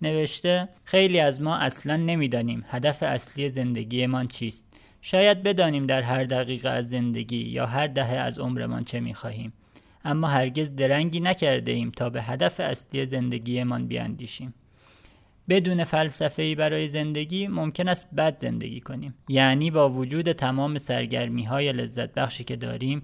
نوشته 0.01 0.69
خیلی 0.83 1.19
از 1.19 1.41
ما 1.41 1.55
اصلا 1.55 1.95
نمی‌دانیم 1.95 2.65
هدف 2.67 3.03
اصلی 3.03 3.49
زندگیمان 3.49 4.27
چیست. 4.27 4.65
شاید 5.01 5.43
بدانیم 5.43 5.85
در 5.85 6.01
هر 6.01 6.23
دقیقه 6.23 6.69
از 6.69 6.89
زندگی 6.89 7.37
یا 7.37 7.65
هر 7.65 7.87
دهه 7.87 8.15
از 8.15 8.39
عمرمان 8.39 8.83
چه 8.83 8.99
می‌خواهیم. 8.99 9.53
اما 10.05 10.27
هرگز 10.27 10.75
درنگی 10.75 11.19
نکرده 11.19 11.71
ایم 11.71 11.91
تا 11.91 12.09
به 12.09 12.21
هدف 12.21 12.59
اصلی 12.59 13.05
زندگیمان 13.05 13.87
بیاندیشیم. 13.87 14.53
بدون 15.49 15.83
فلسفه 15.83 16.43
ای 16.43 16.55
برای 16.55 16.87
زندگی 16.87 17.47
ممکن 17.47 17.87
است 17.87 18.07
بد 18.17 18.39
زندگی 18.39 18.79
کنیم. 18.81 19.13
یعنی 19.27 19.71
با 19.71 19.89
وجود 19.89 20.31
تمام 20.31 20.77
سرگرمی 20.77 21.43
های 21.43 21.71
لذت 21.71 22.13
بخشی 22.13 22.43
که 22.43 22.55
داریم 22.55 23.01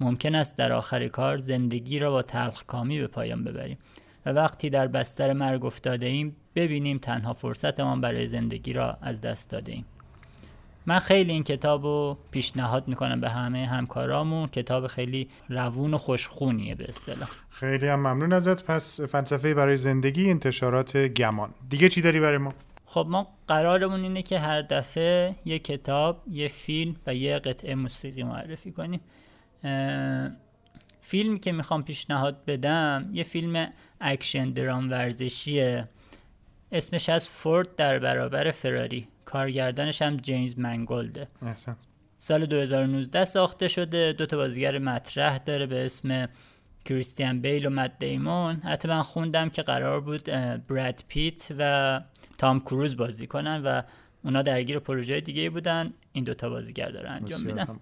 ممکن 0.00 0.34
است 0.34 0.56
در 0.56 0.72
آخر 0.72 1.08
کار 1.08 1.36
زندگی 1.36 1.98
را 1.98 2.10
با 2.10 2.22
تلخکامی 2.22 3.00
به 3.00 3.06
پایان 3.06 3.44
ببریم 3.44 3.78
و 4.26 4.30
وقتی 4.30 4.70
در 4.70 4.86
بستر 4.86 5.32
مرگ 5.32 5.64
افتاده 5.64 6.06
ایم 6.06 6.36
ببینیم 6.54 6.98
تنها 6.98 7.32
فرصتمان 7.32 8.00
برای 8.00 8.26
زندگی 8.26 8.72
را 8.72 8.98
از 9.02 9.20
دست 9.20 9.50
داده 9.50 9.72
ایم. 9.72 9.84
من 10.86 10.98
خیلی 10.98 11.32
این 11.32 11.44
کتاب 11.44 11.84
رو 11.84 12.18
پیشنهاد 12.30 12.88
می‌کنم 12.88 13.20
به 13.20 13.30
همه 13.30 13.66
همکارامون. 13.66 14.48
کتاب 14.48 14.86
خیلی 14.86 15.28
روون 15.48 15.94
و 15.94 15.98
خوشخونیه 15.98 16.74
به 16.74 16.84
اصطلاح. 16.88 17.28
خیلی 17.50 17.88
هم 17.88 17.98
ممنون 17.98 18.32
ازت. 18.32 18.64
پس 18.64 19.00
فلسفه 19.00 19.54
برای 19.54 19.76
زندگی 19.76 20.30
انتشارات 20.30 20.96
گمان. 20.96 21.50
دیگه 21.68 21.88
چی 21.88 22.02
داری 22.02 22.20
برای 22.20 22.38
ما؟ 22.38 22.54
خب 22.86 23.06
ما 23.08 23.28
قرارمون 23.48 24.02
اینه 24.02 24.22
که 24.22 24.38
هر 24.38 24.62
دفعه 24.62 25.34
یه 25.44 25.58
کتاب، 25.58 26.22
یه 26.30 26.48
فیلم 26.48 26.96
و 27.06 27.14
یه 27.14 27.38
قطعه 27.38 27.74
موسیقی 27.74 28.22
معرفی 28.22 28.72
کنیم. 28.72 29.00
فیلمی 31.00 31.40
که 31.40 31.52
می‌خوام 31.52 31.82
پیشنهاد 31.82 32.44
بدم 32.44 33.10
یه 33.12 33.22
فیلم 33.22 33.72
اکشن 34.00 34.50
درام 34.50 34.90
ورزشیه. 34.90 35.88
اسمش 36.72 37.08
هست 37.08 37.28
فورد 37.28 37.76
در 37.76 37.98
برابر 37.98 38.50
فراری. 38.50 39.08
کارگردانش 39.32 40.02
هم 40.02 40.16
جیمز 40.16 40.58
منگولده. 40.58 41.28
احسن. 41.42 41.76
سال 42.18 42.46
2019 42.46 43.24
ساخته 43.24 43.68
شده. 43.68 44.12
دو 44.12 44.26
تا 44.26 44.36
بازیگر 44.36 44.78
مطرح 44.78 45.38
داره 45.38 45.66
به 45.66 45.84
اسم 45.84 46.26
کریستیان 46.84 47.40
بیل 47.40 47.66
و 47.66 47.70
مت 47.70 47.98
دیمون. 47.98 48.54
حتی 48.56 48.88
من 48.88 49.02
خوندم 49.02 49.50
که 49.50 49.62
قرار 49.62 50.00
بود 50.00 50.24
براد 50.68 51.04
پیت 51.08 51.48
و 51.58 52.00
تام 52.38 52.60
کروز 52.60 52.96
بازی 52.96 53.26
کنن 53.26 53.62
و 53.62 53.82
اونا 54.24 54.42
درگیر 54.42 54.78
پروژه 54.78 55.20
دیگه 55.20 55.50
بودن. 55.50 55.92
این 56.12 56.24
دوتا 56.24 56.50
بازیگر 56.50 56.90
داره 56.90 57.10
انجام 57.10 57.42
میدن. 57.42 57.80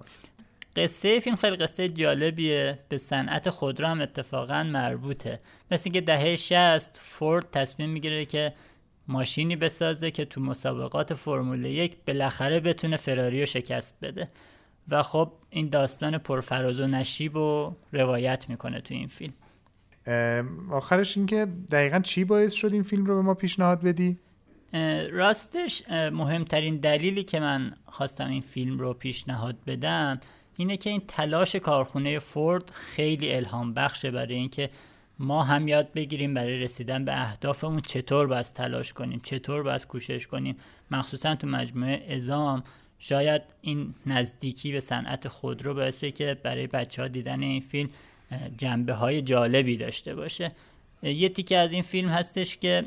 قصه 0.76 1.20
فیلم 1.20 1.36
خیلی 1.36 1.56
قصه 1.56 1.88
جالبیه. 1.88 2.78
به 2.88 2.98
صنعت 2.98 3.50
خودرو 3.50 3.88
هم 3.88 4.00
اتفاقا 4.00 4.62
مربوطه. 4.62 5.40
مثل 5.70 5.82
اینکه 5.84 6.00
دهه 6.00 6.36
60 6.36 6.98
فورد 7.02 7.50
تصمیم 7.50 7.90
می‌گیره 7.90 8.24
که 8.24 8.52
ماشینی 9.10 9.56
بسازه 9.56 10.10
که 10.10 10.24
تو 10.24 10.40
مسابقات 10.40 11.14
فرمول 11.14 11.64
یک 11.64 11.96
بالاخره 12.06 12.60
بتونه 12.60 12.96
فراری 12.96 13.40
رو 13.40 13.46
شکست 13.46 13.96
بده 14.02 14.28
و 14.88 15.02
خب 15.02 15.32
این 15.50 15.68
داستان 15.68 16.18
پرفراز 16.18 16.80
و 16.80 16.86
نشیب 16.86 17.36
و 17.36 17.76
روایت 17.92 18.48
می‌کنه 18.48 18.80
تو 18.80 18.94
این 18.94 19.08
فیلم 19.08 19.32
آخرش 20.70 21.16
اینکه 21.16 21.46
دقیقا 21.70 21.98
چی 21.98 22.24
باعث 22.24 22.52
شد 22.52 22.72
این 22.72 22.82
فیلم 22.82 23.04
رو 23.04 23.16
به 23.16 23.22
ما 23.22 23.34
پیشنهاد 23.34 23.82
بدی؟ 23.82 24.18
راستش 25.10 25.82
مهمترین 25.90 26.76
دلیلی 26.76 27.24
که 27.24 27.40
من 27.40 27.72
خواستم 27.86 28.28
این 28.28 28.40
فیلم 28.40 28.78
رو 28.78 28.94
پیشنهاد 28.94 29.56
بدم 29.66 30.20
اینه 30.56 30.76
که 30.76 30.90
این 30.90 31.02
تلاش 31.08 31.56
کارخونه 31.56 32.18
فورد 32.18 32.70
خیلی 32.70 33.32
الهام 33.32 33.74
بخشه 33.74 34.10
برای 34.10 34.34
اینکه 34.34 34.68
ما 35.22 35.42
هم 35.42 35.68
یاد 35.68 35.92
بگیریم 35.92 36.34
برای 36.34 36.56
رسیدن 36.56 37.04
به 37.04 37.20
اهدافمون 37.20 37.80
چطور 37.80 38.26
باید 38.26 38.44
تلاش 38.44 38.92
کنیم 38.92 39.20
چطور 39.22 39.62
باید 39.62 39.86
کوشش 39.86 40.26
کنیم. 40.26 40.56
مخصوصا 40.90 41.34
تو 41.34 41.46
مجموعه 41.46 42.14
ازام 42.14 42.62
شاید 42.98 43.42
این 43.60 43.94
نزدیکی 44.06 44.72
به 44.72 44.80
صنعت 44.80 45.28
خودرو 45.28 45.74
باعثه 45.74 46.10
که 46.10 46.36
برای 46.42 46.66
بچه 46.66 47.02
ها 47.02 47.08
دیدن 47.08 47.42
این 47.42 47.60
فیلم 47.60 47.88
جنبه 48.56 48.94
های 48.94 49.22
جالبی 49.22 49.76
داشته 49.76 50.14
باشه. 50.14 50.52
یه 51.02 51.28
تیکه 51.28 51.56
از 51.56 51.72
این 51.72 51.82
فیلم 51.82 52.08
هستش 52.08 52.56
که 52.56 52.82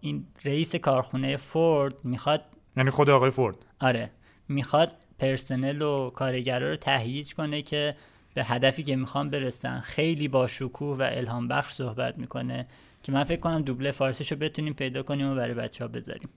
این 0.00 0.26
رئیس 0.44 0.74
کارخونه 0.74 1.36
فورد 1.36 2.04
می‌خواد 2.04 2.44
یعنی 2.76 2.90
خود 2.90 3.10
آقای 3.10 3.30
فورد. 3.30 3.56
آره 3.80 4.10
می‌خواد 4.48 4.92
پرسنل 5.18 5.82
و 5.82 6.10
کارگرا 6.10 6.70
رو 6.70 6.76
تهییج 6.76 7.34
کنه 7.34 7.62
که 7.62 7.94
به 8.38 8.44
هدفی 8.44 8.82
که 8.82 8.96
می‌خوام 8.96 9.30
برسن. 9.30 9.80
خیلی 9.80 10.28
با 10.28 10.46
شکوه 10.46 10.98
و 10.98 11.02
الهام 11.02 11.48
بخش 11.48 11.74
صحبت 11.74 12.18
می‌کنه 12.18 12.66
که 13.02 13.12
من 13.12 13.24
فکر 13.24 13.40
کنم 13.40 13.62
دوبله 13.62 13.90
فارسیشو 13.90 14.36
بتونیم 14.36 14.74
پیدا 14.74 15.02
کنیم 15.02 15.32
و 15.32 15.34
برای 15.34 15.54
بچه 15.54 15.84
ها 15.84 15.88
بذاریم. 15.88 16.28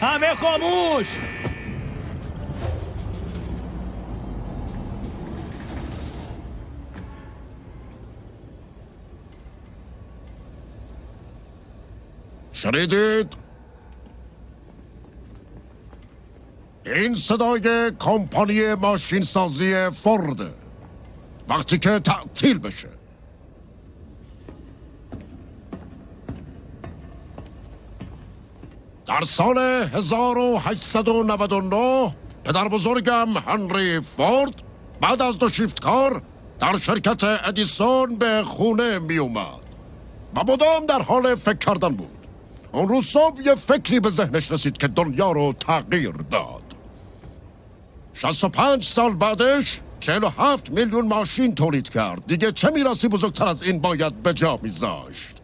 همه 0.00 0.34
خاموش! 0.34 1.18
شنیدید؟ 12.52 13.34
این 16.86 17.14
صدای 17.14 17.90
کمپانی 17.98 18.74
ماشین 18.74 19.22
سازی 19.22 19.90
فورد. 19.90 20.65
وقتی 21.48 21.78
که 21.78 21.98
تعطیل 21.98 22.58
بشه. 22.58 22.88
در 29.06 29.24
سال 29.24 29.58
1899 29.58 32.14
پدر 32.44 32.68
بزرگم 32.68 33.36
هنری 33.36 34.00
فورد 34.00 34.54
بعد 35.00 35.22
از 35.22 35.38
دو 35.38 35.50
شیفت 35.50 35.80
کار 35.80 36.22
در 36.60 36.78
شرکت 36.78 37.24
ادیسون 37.24 38.16
به 38.16 38.42
خونه 38.42 38.98
می 38.98 39.18
اومد 39.18 39.66
و 40.34 40.40
مدام 40.40 40.86
در 40.88 41.02
حال 41.02 41.34
فکر 41.34 41.58
کردن 41.58 41.88
بود. 41.88 42.26
اون 42.72 42.88
روز 42.88 43.06
صبح 43.06 43.40
یه 43.44 43.54
فکری 43.54 44.00
به 44.00 44.08
ذهنش 44.08 44.52
رسید 44.52 44.76
که 44.76 44.88
دنیا 44.88 45.32
رو 45.32 45.52
تغییر 45.52 46.14
داد. 46.30 46.62
65 48.14 48.84
سال 48.84 49.14
بعدش 49.14 49.80
47 50.06 50.70
میلیون 50.70 51.08
ماشین 51.08 51.54
تولید 51.54 51.88
کرد. 51.88 52.26
دیگه 52.26 52.52
چه 52.52 52.70
میراسی 52.70 53.08
بزرگتر 53.08 53.46
از 53.46 53.62
این 53.62 53.80
باید 53.80 54.22
به 54.22 54.34
جا 54.34 54.58
میذاشت؟ 54.62 55.34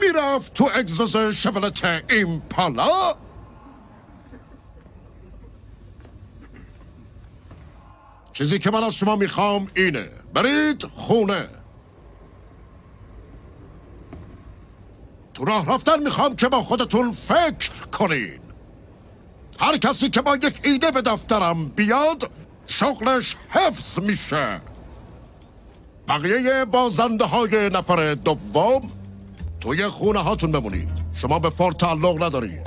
می‌رفت 0.00 0.54
تو 0.54 0.70
اگزوز 0.74 1.16
شولت 1.16 2.04
ایمپالا؟ 2.10 3.14
چیزی 8.32 8.58
که 8.58 8.70
من 8.70 8.84
از 8.84 8.94
شما 8.94 9.16
می‌خوام 9.16 9.70
اینه. 9.74 10.08
برید 10.34 10.84
خونه. 10.84 11.48
تو 15.34 15.44
راه 15.44 15.74
رفتن 15.74 16.02
می‌خوام 16.02 16.36
که 16.36 16.48
با 16.48 16.60
خودتون 16.62 17.12
فکر 17.12 17.70
کنین 17.92 18.45
هر 19.60 19.76
کسی 19.76 20.10
که 20.10 20.22
با 20.22 20.36
یک 20.36 20.60
ایده 20.64 20.90
به 20.90 21.02
دفترم 21.02 21.64
بیاد 21.64 22.30
شغلش 22.66 23.36
حفظ 23.48 24.00
میشه. 24.00 24.60
بقیه 26.08 26.64
بازنده 26.64 27.24
های 27.24 27.70
نفر 27.70 28.14
دوم 28.14 28.90
توی 29.60 29.86
خونه 29.88 30.18
هاتون 30.18 30.52
بمونید. 30.52 30.88
شما 31.14 31.38
به 31.38 31.50
فورد 31.50 31.76
تعلق 31.76 32.22
ندارید. 32.22 32.66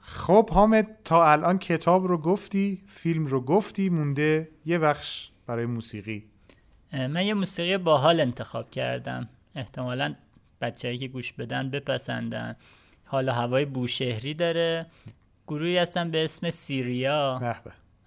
خب 0.00 0.50
حامد 0.50 0.86
تا 1.04 1.32
الان 1.32 1.58
کتاب 1.58 2.06
رو 2.06 2.18
گفتی 2.18 2.82
فیلم 2.86 3.26
رو 3.26 3.40
گفتی 3.40 3.88
مونده 3.88 4.48
یه 4.66 4.78
بخش 4.78 5.30
برای 5.46 5.66
موسیقی. 5.66 6.24
من 6.92 7.26
یه 7.26 7.34
موسیقی 7.34 7.78
باحال 7.78 8.20
انتخاب 8.20 8.70
کردم. 8.70 9.28
احتمالا 9.54 10.14
بچههایی 10.60 10.98
که 10.98 11.08
گوش 11.08 11.32
بدن 11.32 11.70
بپسندن. 11.70 12.56
حالا 13.04 13.32
هوای 13.32 13.64
بوشهری 13.64 14.34
داره. 14.34 14.86
گروهی 15.46 15.78
هستن 15.78 16.10
به 16.10 16.24
اسم 16.24 16.50
سیریا. 16.50 17.38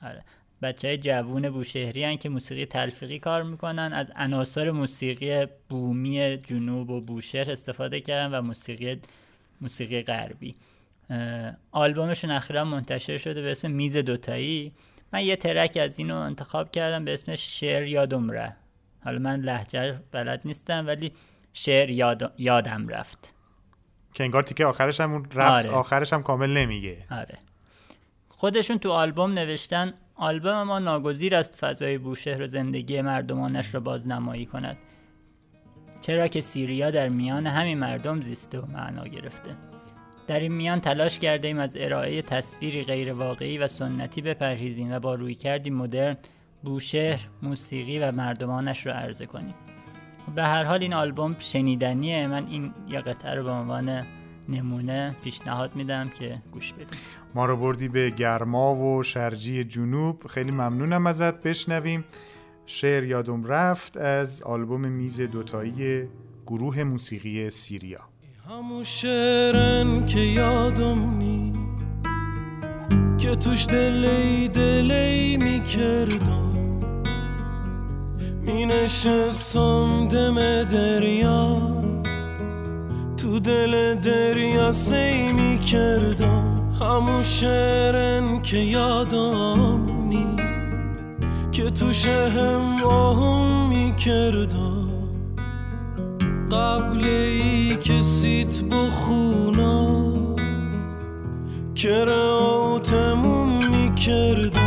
آره. 0.01 0.23
بچه 0.61 0.87
های 0.87 0.97
جوون 0.97 1.49
بوشهری 1.49 2.03
هن 2.03 2.17
که 2.17 2.29
موسیقی 2.29 2.65
تلفیقی 2.65 3.19
کار 3.19 3.43
می‌کنن. 3.43 3.93
از 3.93 4.11
عناصر 4.15 4.71
موسیقی 4.71 5.45
بومی 5.69 6.37
جنوب 6.37 6.89
و 6.89 7.01
بوشهر 7.01 7.51
استفاده 7.51 8.01
کردن 8.01 8.37
و 8.37 8.41
موسیقی 8.41 8.99
موسیقی 9.61 10.01
غربی. 10.01 10.55
آلبومشون 11.71 12.31
اخیرا 12.31 12.65
منتشر 12.65 13.17
شده 13.17 13.41
به 13.41 13.51
اسم 13.51 13.71
میز 13.71 13.97
دوتایی. 13.97 14.71
من 15.13 15.23
یه 15.23 15.35
ترک 15.35 15.77
از 15.81 15.99
اینو 15.99 16.15
انتخاب 16.15 16.71
کردم 16.71 17.05
به 17.05 17.13
اسم 17.13 17.35
شعر 17.35 17.87
یادم 17.87 18.31
ره 18.31 18.55
حالا 19.03 19.19
من 19.19 19.39
لحجه 19.39 19.99
بلد 20.11 20.41
نیستم 20.45 20.87
ولی 20.87 21.11
شعر 21.57 21.89
یاد... 21.89 22.33
یادم 22.37 22.87
رفت. 22.87 23.33
که 24.13 24.23
انگار 24.23 24.43
تیکه 24.43 24.65
آخرش 24.65 25.01
هم 25.01 25.23
رفت 25.33 25.65
آره. 25.65 25.69
آخرش 25.69 26.13
هم 26.13 26.23
کامل 26.23 26.49
نمیگه. 26.49 26.97
آره. 27.11 27.37
خودشون 28.29 28.77
تو 28.77 28.91
آلبوم 28.91 29.33
نوشتن 29.33 29.93
آلبوم 30.15 30.63
ما 30.63 30.79
ناگزیر 30.79 31.35
است 31.35 31.55
فضای 31.55 31.97
بوشهر 31.97 32.41
و 32.41 32.47
زندگی 32.47 33.01
مردمانش 33.01 33.73
را 33.73 33.79
بازنمایی 33.79 34.45
کند. 34.45 34.77
چرا 36.01 36.27
که 36.27 36.41
سیریا 36.41 36.91
در 36.91 37.09
میان 37.09 37.47
همین 37.47 37.77
مردم 37.77 38.21
زیسته 38.21 38.59
و 38.59 38.65
معنا 38.65 39.07
گرفته. 39.07 39.55
در 40.27 40.39
این 40.39 40.53
میان 40.53 40.81
تلاش 40.81 41.19
کرده 41.19 41.47
ایم 41.47 41.59
از 41.59 41.77
ارائه 41.79 42.21
تصویری 42.21 42.83
غیر 42.83 43.13
واقعی 43.13 43.57
و 43.57 43.67
سنتی 43.67 44.21
بپرهیزیم 44.21 44.91
و 44.91 44.99
با 44.99 45.15
روی 45.15 45.35
کردی 45.35 45.69
مدرن 45.69 46.17
بوشهر، 46.63 47.19
موسیقی 47.41 47.99
و 47.99 48.11
مردمانش 48.11 48.85
رو 48.85 48.91
عرضه 48.91 49.25
کنیم. 49.25 49.55
به 50.35 50.43
هر 50.43 50.63
حال 50.63 50.81
این 50.81 50.93
آلبوم 50.93 51.35
شنیدنیه. 51.39 52.27
من 52.27 52.47
این 52.47 52.73
یه 52.89 53.01
قطعه 53.01 53.35
رو 53.35 53.43
به 53.43 53.51
عنوان 53.51 54.03
نمونه 54.49 55.15
پیشنهاد 55.23 55.75
میدم 55.75 56.09
که 56.19 56.41
گوش 56.51 56.73
بدیم 56.73 56.99
ما 57.35 57.45
رو 57.45 57.57
بردی 57.57 57.87
به 57.87 58.09
گرما 58.09 58.75
و 58.75 59.03
شرجی 59.03 59.63
جنوب. 59.63 60.27
خیلی 60.27 60.51
ممنونم 60.51 61.07
ازت. 61.07 61.41
بشنویم. 61.41 62.05
شعر 62.65 63.03
یادم 63.03 63.45
رفت 63.45 63.97
از 63.97 64.43
آلبوم 64.43 64.81
میز 64.81 65.21
دوتایی 65.21 66.07
گروه 66.47 66.83
موسیقی 66.83 67.49
سیریا. 67.49 67.99
همون 68.49 68.83
شعرن 68.83 70.05
که 70.05 70.19
یادم 70.19 71.17
نی 71.17 71.53
که 73.17 73.35
توش 73.35 73.67
دلی 73.67 74.47
دلی 74.47 75.37
می‌کردم. 75.37 76.54
می 78.45 78.65
نشستم 78.65 80.07
دم 80.07 80.63
دریا. 80.63 81.57
تو 83.17 83.39
دل 83.39 83.95
دریا 83.95 84.71
سی 84.71 85.27
می 85.33 85.59
کردم 85.59 86.73
همون 86.81 87.21
شعرن 87.23 88.41
که 88.41 88.57
یادم 88.57 89.85
نی 90.09 90.35
که 91.51 91.69
تو 91.69 91.93
شهم 91.93 92.83
آهم 92.83 93.69
می 93.69 93.95
کردم 93.95 94.89
قبل 96.51 97.05
ای 97.05 97.75
کسیت 97.75 98.61
بخونا 98.61 100.13
کراتمون 101.75 103.49
می‌کردم. 103.67 104.64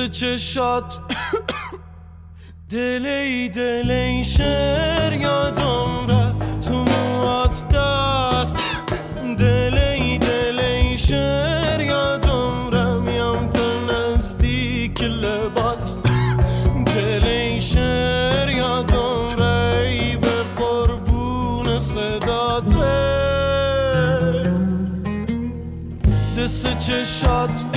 دست 0.00 0.10
چشات 0.10 0.98
دلی 2.70 3.48
دلی 3.48 4.24
شر 4.24 5.12
یادم 5.12 6.06
را 6.08 6.32
تو 6.68 6.74
موات 6.74 7.68
دست 7.68 8.62
دلی 9.38 10.18
دلی 10.18 10.98
شر 10.98 11.80
یادم 11.80 12.70
را 12.72 13.00
میام 13.00 13.48
تا 13.48 13.80
نزدیک 13.80 15.02
لبات 15.02 15.96
دلی 16.86 17.60
شر 17.60 18.48
یادم 18.56 19.38
را 19.38 19.70
ای 19.72 20.16
به 20.16 20.42
قربون 20.56 21.78
صداته 21.78 23.10
دست 26.38 26.78
چشات 26.78 27.69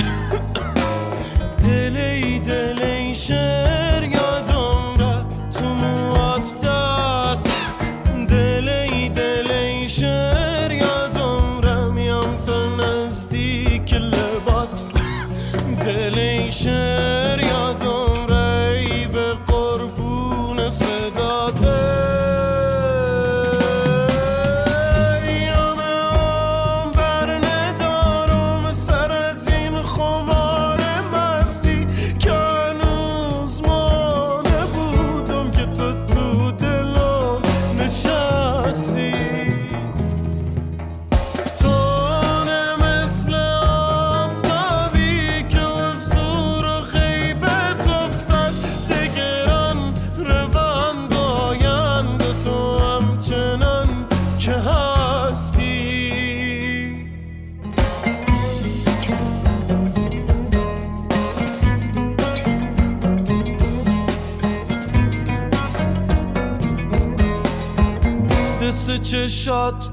چشات 69.24 69.90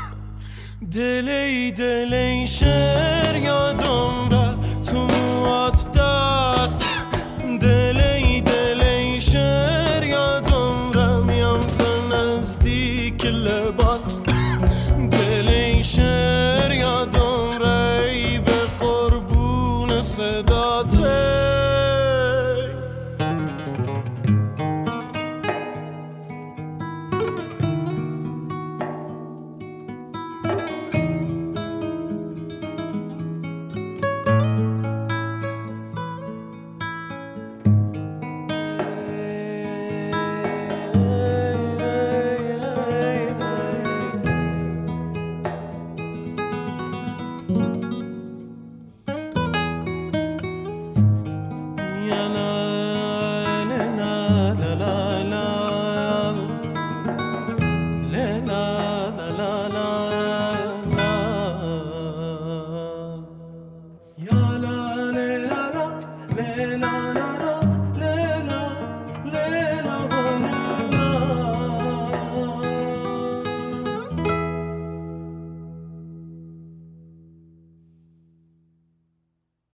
دلی 0.94 1.72
دلی 1.72 2.46
شر 2.46 3.05